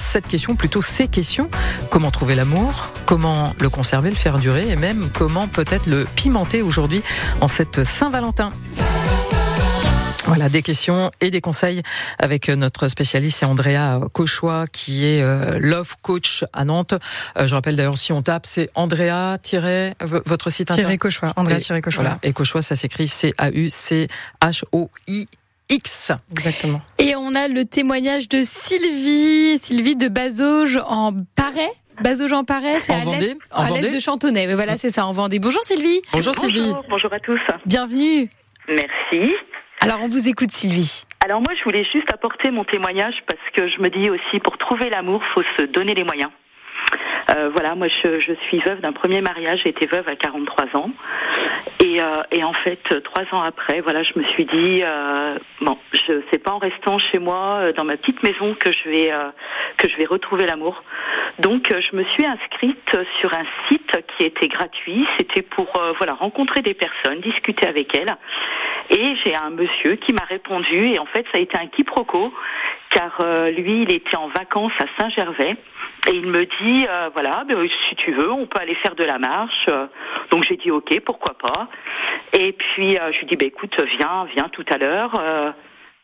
cette 0.00 0.26
question, 0.26 0.56
plutôt 0.56 0.82
ces 0.82 1.08
questions. 1.08 1.48
Comment 1.90 2.10
trouver 2.10 2.34
l'amour? 2.34 2.88
Comment 3.06 3.54
le 3.60 3.70
conserver, 3.70 4.10
le 4.10 4.16
faire 4.16 4.38
durer? 4.38 4.68
Et 4.68 4.76
même 4.76 5.08
comment 5.10 5.46
peut-être 5.48 5.86
le 5.86 6.04
pimenter 6.16 6.62
aujourd'hui 6.62 7.02
en 7.40 7.48
cette 7.48 7.84
Saint-Valentin? 7.84 8.52
Voilà, 10.26 10.48
des 10.48 10.62
questions 10.62 11.10
et 11.20 11.30
des 11.30 11.40
conseils 11.40 11.82
avec 12.18 12.48
notre 12.48 12.86
spécialiste, 12.88 13.42
Andrea 13.42 13.98
Cauchois, 14.12 14.66
qui 14.68 15.04
est 15.04 15.22
euh, 15.22 15.58
Love 15.58 15.96
Coach 16.02 16.44
à 16.52 16.64
Nantes. 16.64 16.94
Euh, 17.36 17.48
je 17.48 17.54
rappelle 17.54 17.74
d'ailleurs, 17.74 17.98
si 17.98 18.12
on 18.12 18.22
tape, 18.22 18.46
c'est 18.46 18.70
Andrea, 18.74 19.38
votre 20.26 20.50
site 20.50 20.70
internet. 20.70 21.00
Cauchois, 21.00 21.32
Andrea 21.36 21.58
Cauchois. 21.58 22.02
Voilà, 22.02 22.18
et 22.22 22.32
Cauchois, 22.32 22.62
ça 22.62 22.76
s'écrit 22.76 23.08
C-A-U-C-H-O-I 23.08 24.08
X. 25.70 26.12
Exactement. 26.32 26.82
Et 26.98 27.14
on 27.16 27.34
a 27.34 27.48
le 27.48 27.64
témoignage 27.64 28.28
de 28.28 28.42
Sylvie, 28.42 29.58
Sylvie 29.62 29.96
de 29.96 30.08
Bazauge 30.08 30.78
en 30.86 31.12
Paris. 31.36 31.60
Bazauge 32.02 32.32
en 32.32 32.44
Paris, 32.44 32.66
c'est 32.80 32.92
à 32.92 33.04
l'est 33.04 33.94
de 33.94 33.98
Chantonnay. 33.98 34.46
Mais 34.46 34.54
voilà, 34.54 34.76
c'est 34.76 34.90
ça, 34.90 35.06
en 35.06 35.12
Vendée. 35.12 35.38
Bonjour 35.38 35.62
Sylvie. 35.62 36.00
Bonjour, 36.12 36.34
Sylvie. 36.34 36.72
Bonjour 36.88 37.12
à 37.12 37.20
tous. 37.20 37.40
Bienvenue. 37.66 38.30
Merci. 38.68 39.34
Alors 39.80 40.00
on 40.02 40.08
vous 40.08 40.28
écoute 40.28 40.52
Sylvie. 40.52 41.04
Alors 41.24 41.40
moi 41.40 41.54
je 41.58 41.64
voulais 41.64 41.84
juste 41.90 42.12
apporter 42.12 42.50
mon 42.50 42.64
témoignage 42.64 43.14
parce 43.26 43.40
que 43.54 43.66
je 43.68 43.80
me 43.80 43.88
dis 43.88 44.10
aussi 44.10 44.38
pour 44.44 44.58
trouver 44.58 44.90
l'amour, 44.90 45.22
faut 45.34 45.42
se 45.58 45.64
donner 45.64 45.94
les 45.94 46.04
moyens. 46.04 46.30
Euh, 47.36 47.50
voilà, 47.52 47.74
moi 47.74 47.88
je, 47.88 48.34
suis 48.48 48.58
veuve 48.58 48.80
d'un 48.80 48.92
premier 48.92 49.20
mariage, 49.20 49.66
été 49.66 49.86
veuve 49.86 50.08
à 50.08 50.16
43 50.16 50.80
ans. 50.80 50.90
Et, 51.80 52.00
euh, 52.00 52.04
et, 52.30 52.44
en 52.44 52.52
fait, 52.52 52.82
trois 53.04 53.24
ans 53.32 53.42
après, 53.42 53.80
voilà, 53.80 54.02
je 54.02 54.18
me 54.18 54.24
suis 54.24 54.44
dit 54.44 54.82
euh, 54.82 55.38
bon, 55.60 55.78
je 55.92 56.20
sais 56.30 56.38
pas 56.38 56.52
en 56.52 56.58
restant 56.58 56.98
chez 56.98 57.18
moi 57.18 57.72
dans 57.76 57.84
ma 57.84 57.96
petite 57.96 58.22
maison 58.22 58.54
que 58.54 58.72
je 58.72 58.88
vais 58.88 59.10
que 59.76 59.88
je 59.88 59.96
vais 59.96 60.06
retrouver 60.06 60.46
l'amour. 60.46 60.82
Donc, 61.38 61.68
je 61.70 61.96
me 61.96 62.04
suis 62.04 62.26
inscrite 62.26 62.96
sur 63.20 63.32
un 63.32 63.44
site 63.68 63.92
qui 64.16 64.24
était 64.24 64.48
gratuit. 64.48 65.06
C'était 65.18 65.42
pour 65.42 65.68
voilà 65.98 66.14
rencontrer 66.14 66.62
des 66.62 66.74
personnes, 66.74 67.20
discuter 67.20 67.66
avec 67.66 67.96
elles. 67.96 68.16
Et 68.90 69.14
j'ai 69.24 69.36
un 69.36 69.50
monsieur 69.50 69.94
qui 69.94 70.12
m'a 70.12 70.24
répondu. 70.24 70.88
Et 70.88 70.98
en 70.98 71.06
fait, 71.06 71.24
ça 71.32 71.38
a 71.38 71.40
été 71.40 71.56
un 71.56 71.66
quiproquo 71.66 72.32
car 72.90 73.24
lui, 73.56 73.82
il 73.82 73.92
était 73.92 74.16
en 74.16 74.28
vacances 74.28 74.72
à 74.80 74.86
Saint-Gervais. 75.00 75.56
Et 76.08 76.12
il 76.12 76.26
me 76.26 76.44
dit, 76.44 76.86
euh, 76.88 77.10
voilà, 77.12 77.44
ben, 77.46 77.56
si 77.88 77.96
tu 77.96 78.12
veux, 78.12 78.32
on 78.32 78.46
peut 78.46 78.60
aller 78.60 78.74
faire 78.76 78.94
de 78.94 79.04
la 79.04 79.18
marche. 79.18 79.66
Donc 80.30 80.44
j'ai 80.44 80.56
dit, 80.56 80.70
ok, 80.70 81.00
pourquoi 81.00 81.34
pas. 81.34 81.68
Et 82.32 82.52
puis 82.52 82.98
euh, 82.98 83.12
je 83.12 83.20
lui 83.20 83.26
dis, 83.26 83.36
bah, 83.36 83.46
écoute, 83.46 83.78
viens, 83.98 84.26
viens 84.34 84.48
tout 84.48 84.64
à 84.70 84.78
l'heure. 84.78 85.12
Euh, 85.20 85.52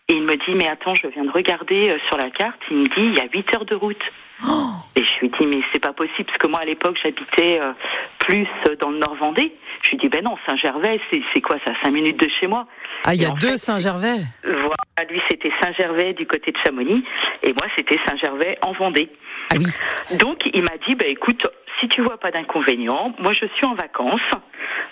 et 0.08 0.14
il 0.14 0.22
me 0.22 0.36
dit, 0.36 0.54
mais 0.54 0.68
attends, 0.68 0.94
je 0.94 1.08
viens 1.08 1.24
de 1.24 1.30
regarder 1.30 1.96
sur 2.08 2.16
la 2.18 2.30
carte. 2.30 2.60
Il 2.70 2.76
me 2.78 2.84
dit, 2.84 2.92
il 2.96 3.14
y 3.14 3.20
a 3.20 3.26
8 3.32 3.54
heures 3.54 3.64
de 3.64 3.74
route. 3.74 4.02
Oh 4.46 4.85
et 4.96 5.04
je 5.04 5.20
lui 5.20 5.28
dis, 5.28 5.46
mais 5.46 5.60
c'est 5.72 5.78
pas 5.78 5.92
possible, 5.92 6.24
parce 6.24 6.38
que 6.38 6.46
moi, 6.48 6.60
à 6.60 6.64
l'époque, 6.64 6.98
j'habitais 7.02 7.60
plus 8.18 8.48
dans 8.80 8.90
le 8.90 8.98
Nord 8.98 9.14
Vendée. 9.16 9.52
Je 9.82 9.90
lui 9.90 9.98
dis, 9.98 10.08
ben 10.08 10.24
non, 10.24 10.36
Saint-Gervais, 10.46 11.00
c'est 11.10 11.40
quoi 11.40 11.56
ça, 11.64 11.72
5 11.84 11.90
minutes 11.90 12.18
de 12.18 12.28
chez 12.28 12.46
moi. 12.46 12.66
Ah, 13.04 13.14
il 13.14 13.22
y 13.22 13.26
a 13.26 13.30
deux 13.30 13.56
Saint-Gervais 13.56 14.18
Voilà, 14.42 15.10
lui, 15.10 15.20
c'était 15.30 15.52
Saint-Gervais 15.62 16.14
du 16.14 16.26
côté 16.26 16.50
de 16.50 16.58
Chamonix, 16.64 17.04
et 17.42 17.52
moi, 17.52 17.68
c'était 17.76 17.98
Saint-Gervais 18.08 18.58
en 18.62 18.72
Vendée. 18.72 19.10
Ah 19.50 19.56
oui. 19.58 19.66
Donc, 20.18 20.48
il 20.52 20.62
m'a 20.62 20.76
dit, 20.86 20.94
ben 20.94 21.08
écoute, 21.08 21.46
si 21.78 21.88
tu 21.88 22.00
vois 22.02 22.18
pas 22.18 22.30
d'inconvénient, 22.30 23.14
moi, 23.18 23.32
je 23.32 23.46
suis 23.54 23.66
en 23.66 23.74
vacances. 23.74 24.20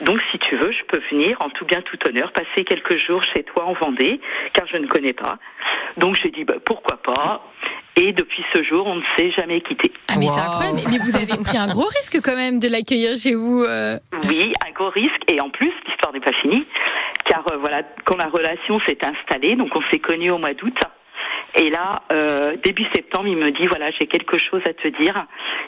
Donc, 0.02 0.20
si 0.30 0.38
tu 0.38 0.56
veux, 0.56 0.70
je 0.70 0.84
peux 0.84 1.00
venir 1.11 1.37
en 1.40 1.49
tout 1.49 1.64
bien, 1.64 1.80
tout 1.82 1.99
honneur, 2.06 2.30
passer 2.32 2.64
quelques 2.64 2.99
jours 2.99 3.23
chez 3.34 3.42
toi 3.42 3.64
en 3.64 3.73
Vendée, 3.73 4.20
car 4.52 4.66
je 4.66 4.76
ne 4.76 4.87
connais 4.87 5.14
pas. 5.14 5.38
Donc, 5.96 6.16
j'ai 6.23 6.30
dit, 6.30 6.44
bah, 6.44 6.56
pourquoi 6.64 6.99
pas. 6.99 7.42
Et 7.96 8.12
depuis 8.12 8.44
ce 8.52 8.62
jour, 8.64 8.86
on 8.86 8.96
ne 8.96 9.02
s'est 9.16 9.30
jamais 9.30 9.60
quitté. 9.60 9.92
Ah, 10.10 10.14
mais 10.18 10.26
c'est 10.26 10.40
incroyable. 10.40 10.80
Mais 10.90 10.98
vous 10.98 11.16
avez 11.16 11.26
pris 11.42 11.56
un 11.56 11.68
gros 11.68 11.86
risque 11.86 12.20
quand 12.24 12.34
même 12.34 12.58
de 12.58 12.68
l'accueillir 12.68 13.16
chez 13.16 13.34
vous. 13.34 13.62
Euh. 13.62 13.98
Oui, 14.28 14.52
un 14.66 14.72
gros 14.72 14.90
risque. 14.90 15.22
Et 15.32 15.40
en 15.40 15.50
plus, 15.50 15.72
l'histoire 15.86 16.12
n'est 16.12 16.20
pas 16.20 16.32
finie. 16.32 16.66
Car 17.24 17.44
euh, 17.52 17.56
voilà, 17.58 17.82
quand 18.04 18.16
la 18.16 18.26
relation 18.26 18.80
s'est 18.80 18.98
installée, 19.04 19.54
donc 19.54 19.74
on 19.76 19.82
s'est 19.92 20.00
connus 20.00 20.30
au 20.30 20.38
mois 20.38 20.54
d'août. 20.54 20.76
Et 21.56 21.70
là, 21.70 21.94
euh, 22.12 22.56
début 22.64 22.84
septembre, 22.92 23.28
il 23.28 23.36
me 23.36 23.52
dit 23.52 23.66
voilà, 23.68 23.92
j'ai 23.92 24.08
quelque 24.08 24.38
chose 24.38 24.62
à 24.68 24.72
te 24.72 24.88
dire. 24.88 25.14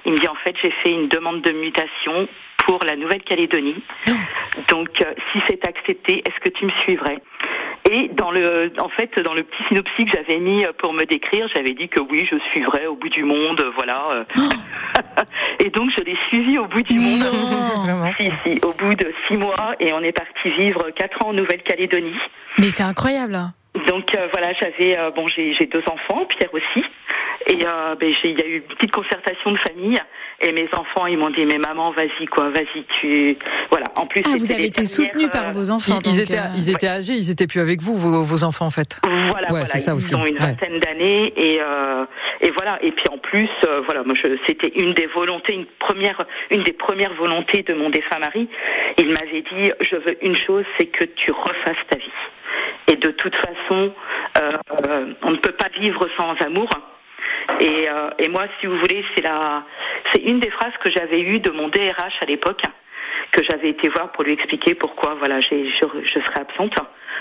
Il 0.05 0.13
me 0.13 0.19
dit 0.19 0.27
en 0.27 0.35
fait, 0.35 0.57
j'ai 0.61 0.73
fait 0.83 0.91
une 0.91 1.07
demande 1.07 1.43
de 1.43 1.53
mutation 1.53 2.27
pour 2.67 2.81
la 2.85 2.97
Nouvelle-Calédonie. 2.97 3.81
Oh. 4.09 4.11
Donc, 4.69 4.89
si 5.33 5.39
c'est 5.47 5.65
accepté, 5.69 6.25
est-ce 6.27 6.41
que 6.41 6.49
tu 6.49 6.67
me 6.67 6.73
suivrais? 6.83 7.19
Et 7.91 8.09
dans 8.09 8.31
le, 8.31 8.73
en 8.81 8.89
fait, 8.89 9.19
dans 9.21 9.35
le 9.35 9.43
petit 9.43 9.63
synopsis 9.69 10.05
que 10.05 10.13
j'avais 10.13 10.39
mis 10.39 10.65
pour 10.79 10.93
me 10.93 11.05
décrire, 11.05 11.49
j'avais 11.55 11.75
dit 11.75 11.89
que 11.89 12.01
oui, 12.01 12.27
je 12.31 12.37
suivrais 12.51 12.87
au 12.87 12.97
bout 12.97 13.09
du 13.09 13.25
monde, 13.25 13.63
voilà. 13.77 14.27
et 15.61 15.71
donc 15.71 15.91
je 15.97 16.03
l'ai 16.03 16.17
suivi 16.29 16.59
au 16.59 16.67
bout 16.67 16.83
du 16.83 16.99
monde. 16.99 17.23
Si, 18.17 18.31
si, 18.45 18.61
au 18.63 18.73
bout 18.73 18.95
de 18.95 19.13
six 19.29 19.37
mois, 19.37 19.75
et 19.81 19.93
on 19.93 20.01
est 20.01 20.13
parti 20.13 20.51
vivre 20.51 20.91
quatre 20.91 21.25
ans 21.25 21.29
en 21.29 21.33
Nouvelle-Calédonie. 21.33 22.19
Mais 22.59 22.69
c'est 22.69 22.83
incroyable. 22.83 23.39
Donc 23.85 24.15
euh, 24.15 24.29
voilà, 24.33 24.53
j'avais 24.55 24.99
euh, 24.99 25.11
bon, 25.11 25.27
j'ai 25.29 25.55
deux 25.67 25.83
enfants, 25.87 26.25
Pierre 26.27 26.53
aussi, 26.53 26.85
et 27.47 27.67
euh, 27.67 27.95
ben, 27.97 28.13
il 28.25 28.39
y 28.39 28.43
a 28.43 28.47
eu 28.47 28.57
une 28.57 28.63
petite 28.63 28.91
concertation 28.91 29.53
de 29.53 29.59
famille, 29.59 29.99
et 30.41 30.53
mes 30.53 30.69
enfants 30.75 31.07
ils 31.07 31.19
m'ont 31.19 31.31
dit 31.31 31.45
mais 31.45 31.59
maman 31.59 31.91
vas-y 31.91 32.27
quoi, 32.27 32.51
vas-y 32.51 32.85
tu 33.01 33.37
voilà. 33.71 33.87
En 33.97 34.07
plus, 34.07 34.23
ah, 34.25 34.37
vous 34.39 34.53
avez 34.53 34.67
été 34.67 34.85
soutenue 34.85 35.29
par 35.29 35.53
vos 35.53 35.71
enfants. 35.71 35.99
Ils, 36.05 36.21
étaient 36.21 36.39
ils 36.57 36.71
étaient 36.71 36.89
âgés, 36.89 37.15
ils 37.15 37.31
étaient 37.31 37.47
plus 37.47 37.61
avec 37.61 37.83
vous 37.83 37.97
vos, 37.97 38.23
vos 38.23 38.45
enfants 38.45 38.67
en 38.67 38.71
fait. 38.71 38.99
Voilà, 39.05 39.49
voilà 39.49 39.67
ça 39.67 39.79
ils 39.95 40.17
ont 40.17 40.25
une 40.25 40.37
vingtaine 40.37 40.79
d'années 40.81 41.33
et 41.37 41.61
et 42.41 42.51
voilà 42.51 42.79
et 42.83 42.93
puis 42.93 43.05
en 43.13 43.19
plus 43.19 43.51
voilà 43.85 44.03
moi 44.05 44.15
c'était 44.47 44.73
une 44.77 44.95
des 44.95 45.07
volontés, 45.07 45.55
une 45.55 45.67
première 45.79 46.25
une 46.51 46.63
des 46.63 46.73
premières 46.73 47.15
volontés 47.15 47.63
de 47.63 47.75
mon 47.75 47.91
défunt 47.91 48.19
mari. 48.19 48.49
Il 48.99 49.09
m'avait 49.09 49.43
dit 49.43 49.73
je 49.81 49.97
veux 49.97 50.25
une 50.25 50.37
chose, 50.37 50.65
c'est 50.79 50.87
que 50.87 51.05
tu 51.05 51.31
refasses 51.33 51.85
ta 51.91 51.99
vie. 51.99 52.11
Et 52.89 52.97
de 52.97 53.11
toute 53.11 53.35
façon, 53.35 53.93
euh, 54.41 55.13
on 55.23 55.31
ne 55.31 55.37
peut 55.37 55.53
pas 55.53 55.69
vivre 55.69 56.09
sans 56.17 56.35
amour. 56.45 56.69
Et, 57.61 57.89
euh, 57.89 58.11
et 58.19 58.29
moi, 58.29 58.45
si 58.61 58.67
vous 58.67 58.79
voulez, 58.79 59.05
c'est 59.15 59.23
la, 59.23 59.65
c'est 60.13 60.23
une 60.23 60.41
des 60.41 60.51
phrases 60.51 60.77
que 60.81 60.91
j'avais 60.91 61.21
eues 61.21 61.41
de 61.41 61.51
mon 61.51 61.69
DRH 61.69 62.21
à 62.21 62.25
l'époque, 62.27 62.63
que 63.33 63.43
j'avais 63.43 63.71
été 63.71 63.89
voir 63.89 64.13
pour 64.13 64.25
lui 64.25 64.33
expliquer 64.33 64.75
pourquoi, 64.75 65.15
voilà, 65.15 65.41
j'ai, 65.41 65.67
je, 65.67 65.85
je 66.03 66.21
serais 66.21 66.41
absente 66.41 66.75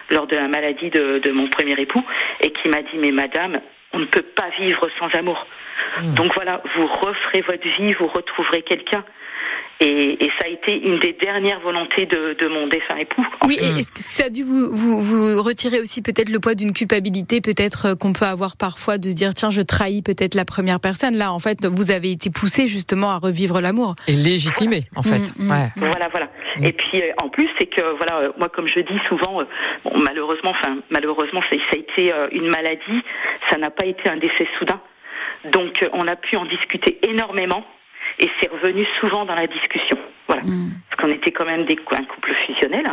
lors 0.09 0.27
de 0.27 0.35
la 0.35 0.47
maladie 0.47 0.89
de, 0.89 1.19
de 1.19 1.31
mon 1.31 1.47
premier 1.47 1.79
époux, 1.79 2.03
et 2.41 2.51
qui 2.51 2.67
m'a 2.69 2.81
dit, 2.81 2.97
mais 2.97 3.11
madame, 3.11 3.61
on 3.93 3.99
ne 3.99 4.05
peut 4.05 4.21
pas 4.21 4.49
vivre 4.59 4.87
sans 4.99 5.09
amour. 5.15 5.47
Mmh. 6.01 6.13
Donc 6.15 6.33
voilà, 6.35 6.61
vous 6.75 6.87
referez 6.87 7.41
votre 7.41 7.67
vie, 7.77 7.93
vous 7.93 8.07
retrouverez 8.07 8.61
quelqu'un. 8.61 9.03
Et, 9.81 10.23
et, 10.23 10.31
ça 10.39 10.45
a 10.45 10.47
été 10.47 10.87
une 10.87 10.99
des 10.99 11.11
dernières 11.13 11.59
volontés 11.59 12.05
de, 12.05 12.33
de 12.39 12.47
mon 12.47 12.67
défunt 12.67 12.95
époux. 12.95 13.25
Oui, 13.45 13.57
et 13.61 13.81
ça 13.95 14.25
a 14.25 14.29
dû 14.29 14.43
vous, 14.43 14.71
vous, 14.71 15.01
vous 15.01 15.41
retirer 15.41 15.81
aussi 15.81 16.01
peut-être 16.01 16.29
le 16.29 16.39
poids 16.39 16.55
d'une 16.55 16.71
culpabilité, 16.71 17.41
peut-être 17.41 17.87
euh, 17.87 17.95
qu'on 17.95 18.13
peut 18.13 18.25
avoir 18.25 18.55
parfois 18.55 18.97
de 18.97 19.09
se 19.09 19.15
dire 19.15 19.33
tiens, 19.33 19.51
je 19.51 19.61
trahis 19.61 20.01
peut-être 20.01 20.33
la 20.33 20.45
première 20.45 20.79
personne. 20.79 21.17
Là, 21.17 21.33
en 21.33 21.39
fait, 21.39 21.65
vous 21.65 21.91
avez 21.91 22.11
été 22.11 22.29
poussé 22.29 22.67
justement 22.67 23.11
à 23.11 23.17
revivre 23.17 23.59
l'amour. 23.59 23.95
Et 24.07 24.13
légitimé, 24.13 24.85
en 24.95 25.03
fait. 25.03 25.19
Mmh, 25.37 25.45
mmh. 25.45 25.51
Ouais. 25.51 25.67
Voilà, 25.75 26.07
voilà. 26.07 26.29
Mmh. 26.57 26.65
Et 26.65 26.71
puis 26.71 27.01
euh, 27.01 27.11
en 27.21 27.27
plus, 27.27 27.49
c'est 27.59 27.67
que 27.67 27.81
voilà, 27.97 28.19
euh, 28.19 28.31
moi 28.37 28.47
comme 28.47 28.67
je 28.67 28.79
dis 28.79 28.99
souvent, 29.09 29.43
bon, 29.83 29.99
malheureusement, 29.99 30.51
enfin 30.51 30.77
malheureusement, 30.89 31.41
ça, 31.49 31.57
ça 31.57 31.75
a 31.75 31.77
été 31.77 32.13
une 32.31 32.47
maladie, 32.47 33.03
ça 33.51 33.57
n'a 33.57 33.71
pas 33.71 33.85
été 33.85 34.07
un 34.07 34.17
décès 34.17 34.47
soudain. 34.57 34.79
Donc 35.51 35.85
on 35.91 36.07
a 36.07 36.15
pu 36.15 36.37
en 36.37 36.45
discuter 36.45 36.97
énormément 37.07 37.65
et 38.19 38.29
c'est 38.39 38.49
revenu 38.49 38.85
souvent 38.99 39.25
dans 39.25 39.35
la 39.35 39.47
discussion. 39.47 39.97
Voilà. 40.27 40.43
Mm. 40.43 40.71
Parce 40.89 41.01
qu'on 41.01 41.15
était 41.15 41.31
quand 41.31 41.45
même 41.45 41.65
des, 41.65 41.77
un 41.91 42.03
couple 42.03 42.33
fusionnel. 42.45 42.85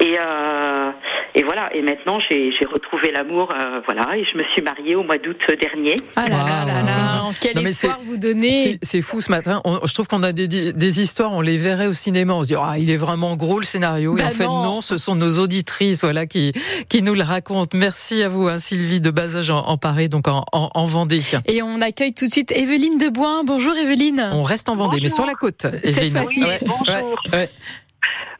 Et, 0.00 0.18
euh, 0.18 0.90
et 1.34 1.42
voilà. 1.42 1.74
Et 1.74 1.82
maintenant, 1.82 2.18
j'ai 2.20 2.50
retrouvé 2.72 3.10
l'amour. 3.12 3.48
Euh, 3.52 3.80
voilà. 3.84 4.16
Et 4.16 4.24
je 4.24 4.36
me 4.36 4.44
suis 4.52 4.62
mariée 4.62 4.94
au 4.94 5.02
mois 5.02 5.18
d'août 5.18 5.38
dernier. 5.60 5.94
Ah 6.16 6.28
là 6.28 6.38
là 6.38 6.64
là 6.66 6.82
là. 6.82 7.24
Quel 7.40 7.56
non, 7.56 7.62
espoir 7.62 7.98
vous 8.04 8.16
donnez. 8.16 8.78
C'est 8.82 9.02
fou 9.02 9.20
ce 9.20 9.30
matin. 9.30 9.60
On, 9.64 9.80
je 9.84 9.94
trouve 9.94 10.08
qu'on 10.08 10.22
a 10.22 10.32
des, 10.32 10.48
des, 10.48 11.00
histoires, 11.00 11.32
on 11.32 11.40
les 11.40 11.58
verrait 11.58 11.86
au 11.86 11.92
cinéma. 11.92 12.34
On 12.34 12.42
se 12.42 12.48
dit, 12.48 12.54
ah, 12.56 12.76
il 12.78 12.90
est 12.90 12.96
vraiment 12.96 13.36
gros 13.36 13.58
le 13.58 13.64
scénario. 13.64 14.14
Bah 14.14 14.22
et 14.22 14.26
en 14.26 14.30
fait, 14.30 14.46
non. 14.46 14.80
ce 14.80 14.98
sont 14.98 15.14
nos 15.14 15.38
auditrices, 15.38 16.02
voilà, 16.02 16.26
qui, 16.26 16.52
qui 16.88 17.02
nous 17.02 17.14
le 17.14 17.22
racontent. 17.22 17.76
Merci 17.76 18.22
à 18.22 18.28
vous, 18.28 18.48
hein, 18.48 18.58
Sylvie 18.58 19.00
de 19.00 19.10
Basage 19.10 19.50
en, 19.50 19.58
en 19.58 19.76
Paris, 19.76 20.08
donc 20.08 20.28
en, 20.28 20.44
en, 20.52 20.70
en, 20.74 20.84
Vendée. 20.86 21.20
Et 21.46 21.62
on 21.62 21.80
accueille 21.82 22.14
tout 22.14 22.26
de 22.26 22.32
suite 22.32 22.50
Evelyne 22.50 22.98
Debois. 22.98 23.42
Bonjour 23.44 23.76
Evelyne. 23.76 24.30
On 24.32 24.42
reste 24.42 24.68
en 24.68 24.76
Vendée, 24.76 24.96
Bonjour. 24.96 25.02
mais 25.02 25.08
sur 25.08 25.26
la 25.26 25.34
côte. 25.34 25.66
Cette 25.84 26.10
fois-ci. 26.12 26.42
Ouais, 26.42 26.60
bonjour. 26.62 27.16
Ouais, 27.32 27.50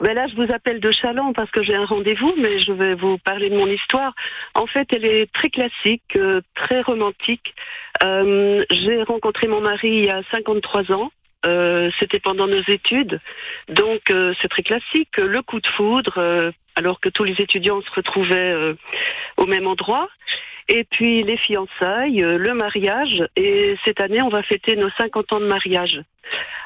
ben 0.01 0.15
là, 0.15 0.27
je 0.29 0.37
vous 0.37 0.53
appelle 0.53 0.81
de 0.81 0.91
Chalon 0.91 1.33
parce 1.33 1.51
que 1.51 1.63
j'ai 1.63 1.75
un 1.75 1.85
rendez-vous, 1.85 2.35
mais 2.39 2.61
je 2.61 2.73
vais 2.73 2.95
vous 2.95 3.19
parler 3.19 3.51
de 3.51 3.57
mon 3.57 3.67
histoire. 3.67 4.15
En 4.55 4.67
fait, 4.67 4.89
elle 4.93 5.05
est 5.05 5.33
très 5.33 5.51
classique, 5.51 6.17
euh, 6.17 6.41
très 6.55 6.83
romantique. 6.83 7.55
Euh, 8.05 8.65
j'ai 8.71 9.03
rencontré 9.03 9.49
mon 9.49 9.61
mari 9.61 9.89
il 9.89 10.05
y 10.05 10.11
a 10.11 10.23
53 10.33 10.93
ans. 10.93 11.11
Euh, 11.47 11.91
C'était 12.01 12.19
pendant 12.19 12.49
nos 12.49 12.63
études, 12.63 13.21
donc 13.69 14.11
euh, 14.11 14.35
c'est 14.43 14.49
très 14.49 14.65
classique. 14.65 15.17
Le 15.19 15.41
coup 15.41 15.61
de 15.61 15.69
foudre, 15.69 16.15
euh, 16.17 16.51
alors 16.75 17.01
que 17.01 17.09
tous 17.09 17.23
les 17.23 17.41
étudiants 17.41 17.81
se 17.81 17.91
retrouvaient 17.93 18.55
au 19.37 19.47
même 19.47 19.67
endroit. 19.67 20.09
Et 20.69 20.85
puis 20.85 21.23
les 21.23 21.39
fiançailles, 21.39 22.21
le 22.21 22.55
mariage, 22.55 23.27
et 23.37 23.77
cette 23.85 24.01
année 24.01 24.21
on 24.21 24.29
va 24.29 24.43
fêter 24.43 24.77
nos 24.77 24.91
50 24.91 25.33
ans 25.33 25.41
de 25.41 25.47
mariage. 25.47 26.03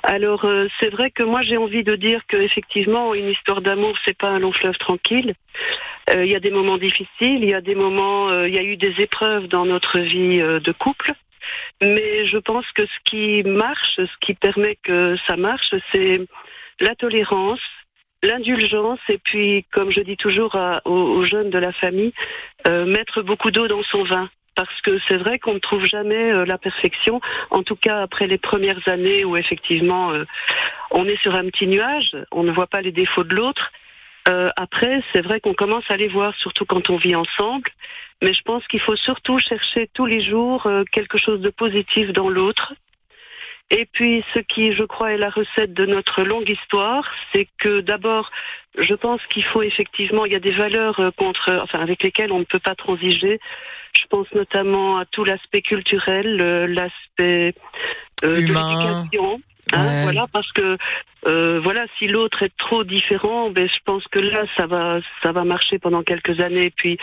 Alors 0.03 0.45
euh, 0.45 0.67
c'est 0.81 0.91
vrai 0.91 1.11
que 1.11 1.23
moi 1.23 1.43
j'ai 1.43 1.57
envie 1.57 1.85
de 1.85 1.95
dire 1.95 2.27
que 2.27 2.37
effectivement 2.37 3.15
une 3.15 3.29
histoire 3.29 3.63
d'amour 3.63 3.97
c'est 4.05 4.17
pas 4.17 4.29
un 4.29 4.41
long 4.41 4.53
fleuve 4.53 4.77
tranquille. 4.79 5.35
Euh, 6.15 6.25
il 6.25 6.31
y 6.31 6.35
a 6.35 6.41
des 6.41 6.51
moments 6.51 6.79
difficiles, 6.79 7.45
il 7.45 7.49
y 7.49 7.55
a 7.55 7.61
des 7.61 7.77
moments, 7.77 8.29
euh, 8.29 8.49
il 8.49 8.55
y 8.55 8.59
a 8.59 8.63
eu 8.63 8.77
des 8.77 9.01
épreuves 9.01 9.47
dans 9.47 9.65
notre 9.65 10.01
vie 10.01 10.39
de 10.39 10.73
couple. 10.73 11.13
Mais 11.81 12.27
je 12.27 12.39
pense 12.39 12.71
que 12.73 12.87
ce 12.87 12.99
qui 13.05 13.43
marche, 13.45 13.97
ce 13.97 14.17
qui 14.21 14.35
permet 14.35 14.77
que 14.83 15.17
ça 15.27 15.37
marche, 15.37 15.75
c'est 15.93 16.21
la 16.81 16.95
tolérance, 16.95 17.61
l'indulgence 18.23 19.01
et 19.09 19.19
puis, 19.19 19.65
comme 19.73 19.91
je 19.91 20.01
dis 20.01 20.17
toujours 20.17 20.57
aux, 20.85 21.25
jeunes 21.25 21.51
de 21.51 21.59
la 21.59 21.73
famille, 21.73 22.13
mettre 22.67 23.23
beaucoup 23.23 23.51
d'eau 23.51 23.69
dans 23.69 23.83
son 23.83 24.05
vin 24.05 24.29
parce 24.55 24.81
que 24.83 24.99
c'est 25.09 25.17
vrai 25.17 25.39
qu'on 25.39 25.55
ne 25.55 25.59
trouve 25.59 25.87
jamais 25.87 26.33
euh, 26.33 26.45
la 26.45 26.59
perfection, 26.59 27.21
en 27.51 27.63
tout 27.63 27.77
cas 27.77 28.03
après 28.03 28.27
les 28.27 28.39
premières 28.39 28.87
années 28.87 29.25
où 29.25 29.37
effectivement 29.37 30.13
euh, 30.13 30.25
on 30.91 31.07
est 31.07 31.21
sur 31.21 31.35
un 31.35 31.45
petit 31.45 31.67
nuage, 31.67 32.17
on 32.31 32.43
ne 32.43 32.53
voit 32.53 32.67
pas 32.67 32.81
les 32.81 32.93
défauts 32.93 33.25
de 33.25 33.35
l'autre. 33.35 33.73
Euh, 34.29 34.49
après, 34.57 35.03
c'est 35.13 35.23
vrai 35.23 35.41
qu'on 35.41 35.55
commence 35.55 35.91
à 35.91 35.97
les 35.97 36.09
voir, 36.09 36.35
surtout 36.37 36.65
quand 36.65 36.91
on 36.91 36.97
vit 36.97 37.17
ensemble, 37.17 37.69
mais 38.23 38.33
je 38.33 38.43
pense 38.43 38.67
qu'il 38.69 38.81
faut 38.81 38.97
surtout 38.97 39.39
chercher 39.39 39.89
tous 39.93 40.07
les 40.07 40.21
jours 40.21 40.67
euh, 40.67 40.85
quelque 40.93 41.19
chose 41.19 41.41
de 41.41 41.51
positif 41.51 42.13
dans 42.13 42.29
l'autre. 42.29 42.75
Et 43.75 43.87
puis, 43.87 44.23
ce 44.35 44.41
qui, 44.41 44.75
je 44.75 44.83
crois, 44.83 45.13
est 45.13 45.17
la 45.17 45.31
recette 45.31 45.73
de 45.73 45.87
notre 45.87 46.23
longue 46.25 46.49
histoire, 46.49 47.11
c'est 47.33 47.49
que 47.59 47.81
d'abord, 47.81 48.31
je 48.79 48.95
pense 48.95 49.21
qu'il 49.31 49.45
faut 49.45 49.63
effectivement, 49.63 50.27
il 50.27 50.33
y 50.33 50.37
a 50.37 50.41
des 50.41 50.53
valeurs 50.53 51.01
euh, 51.01 51.11
contre, 51.11 51.59
enfin, 51.63 51.81
avec 51.81 52.03
lesquelles 52.03 52.33
on 52.33 52.39
ne 52.39 52.45
peut 52.45 52.59
pas 52.59 52.75
transiger. 52.75 53.41
Je 53.95 54.07
pense 54.11 54.31
notamment 54.35 54.99
à 54.99 55.07
tout 55.07 55.25
l'aspect 55.25 55.63
culturel, 55.63 56.39
euh, 56.43 56.67
l'aspect 56.67 57.55
euh, 58.25 58.41
humain. 58.41 59.07
de 59.11 59.19
Hein, 59.73 59.87
ouais. 59.87 60.03
Voilà, 60.03 60.27
parce 60.31 60.53
que 60.53 60.77
euh, 61.27 61.61
voilà, 61.63 61.85
si 61.99 62.09
l'autre 62.09 62.43
est 62.43 62.53
trop 62.59 62.85
différent, 62.85 63.51
ben 63.51 63.69
je 63.69 63.79
pense 63.85 64.05
que 64.09 64.19
là 64.19 64.45
ça 64.57 64.67
va 64.67 64.99
ça 65.23 65.33
va 65.33 65.45
marcher 65.45 65.79
pendant 65.79 66.03
quelques 66.03 66.41
années, 66.41 66.73
puis 66.75 66.99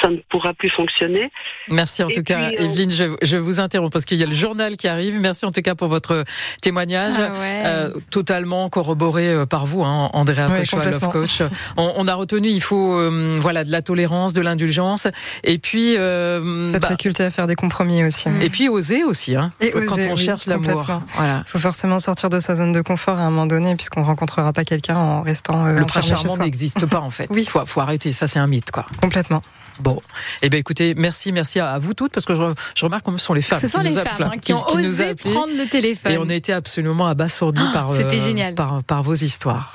ça 0.00 0.08
ne 0.08 0.16
pourra 0.28 0.54
plus 0.54 0.70
fonctionner. 0.70 1.30
Merci 1.68 2.02
en 2.02 2.08
et 2.08 2.14
tout 2.14 2.22
puis, 2.22 2.34
cas, 2.34 2.50
euh... 2.50 2.64
Evelyne. 2.64 2.90
Je, 2.90 3.16
je, 3.22 3.36
vous 3.36 3.60
interromps 3.60 3.92
parce 3.92 4.04
qu'il 4.04 4.18
y 4.18 4.22
a 4.22 4.26
le 4.26 4.34
journal 4.34 4.76
qui 4.76 4.88
arrive. 4.88 5.18
Merci 5.20 5.46
en 5.46 5.52
tout 5.52 5.62
cas 5.62 5.74
pour 5.74 5.88
votre 5.88 6.24
témoignage, 6.62 7.14
ah 7.18 7.32
ouais. 7.40 7.62
euh, 7.66 7.90
totalement 8.10 8.68
corroboré 8.68 9.28
euh, 9.28 9.46
par 9.46 9.66
vous, 9.66 9.82
hein, 9.82 10.10
Andrea 10.12 10.48
ouais, 10.48 10.60
Pechois, 10.60 10.84
Love 10.84 11.08
Coach. 11.10 11.42
On, 11.76 11.92
on, 11.96 12.06
a 12.08 12.14
retenu, 12.14 12.48
il 12.48 12.62
faut 12.62 12.98
euh, 12.98 13.38
voilà 13.40 13.64
de 13.64 13.72
la 13.72 13.82
tolérance, 13.82 14.32
de 14.32 14.40
l'indulgence, 14.40 15.08
et 15.44 15.58
puis 15.58 15.96
euh, 15.96 16.72
cette 16.72 16.82
bah, 16.82 16.88
faculté 16.88 17.24
à 17.24 17.30
faire 17.30 17.46
des 17.46 17.56
compromis 17.56 18.04
aussi. 18.04 18.28
Et 18.40 18.50
puis 18.50 18.68
oser 18.68 19.04
aussi, 19.04 19.34
hein, 19.34 19.52
et 19.60 19.70
quand 19.70 19.78
oser, 19.80 20.08
on 20.08 20.14
oui, 20.14 20.24
cherche 20.24 20.46
l'amour. 20.46 20.84
Voilà. 21.14 21.42
Il 21.46 21.50
faut 21.50 21.58
forcément 21.58 21.98
sortir 21.98 22.30
de 22.30 22.38
sa 22.38 22.56
zone 22.56 22.72
de 22.72 22.80
confort 22.80 23.18
à 23.18 23.22
un 23.22 23.30
moment 23.30 23.46
donné, 23.46 23.55
puisqu'on 23.76 24.02
rencontrera 24.02 24.52
pas 24.52 24.64
quelqu'un 24.64 24.96
en 24.96 25.22
restant. 25.22 25.66
Euh, 25.66 25.78
le 25.78 25.86
prince 25.86 26.08
charmant 26.08 26.36
n'existe 26.36 26.86
pas 26.86 27.00
en 27.00 27.10
fait. 27.10 27.28
oui, 27.30 27.44
faut, 27.44 27.64
faut 27.64 27.80
arrêter. 27.80 28.12
Ça, 28.12 28.26
c'est 28.26 28.38
un 28.38 28.46
mythe, 28.46 28.70
quoi. 28.70 28.86
Complètement. 29.00 29.42
Bon, 29.78 30.00
eh 30.40 30.48
bien 30.48 30.58
écoutez, 30.58 30.94
merci, 30.94 31.32
merci 31.32 31.60
à, 31.60 31.78
vous 31.78 31.92
toutes 31.92 32.12
parce 32.12 32.24
que 32.24 32.34
je, 32.34 32.42
je 32.74 32.84
remarque 32.84 33.04
que 33.04 33.12
ce 33.12 33.18
sont 33.18 33.34
les 33.34 33.42
femmes. 33.42 33.60
Ce 33.60 33.68
sont 33.68 33.78
qui 33.78 33.84
les 33.84 33.90
nous 33.90 33.96
femmes 33.96 34.06
appelent, 34.06 34.26
hein, 34.26 34.30
qui, 34.32 34.40
qui, 34.40 34.52
ont 34.54 34.62
qui 34.62 34.78
osé 34.78 35.14
prendre 35.14 35.54
le 35.54 35.68
téléphone. 35.68 36.12
Et 36.12 36.18
on 36.18 36.28
a 36.28 36.34
été 36.34 36.52
absolument 36.52 37.06
abasourdis 37.06 37.62
oh, 37.62 37.72
par, 37.72 37.90
euh, 37.90 38.54
par, 38.54 38.82
par 38.84 39.02
vos 39.02 39.14
histoires. 39.14 39.74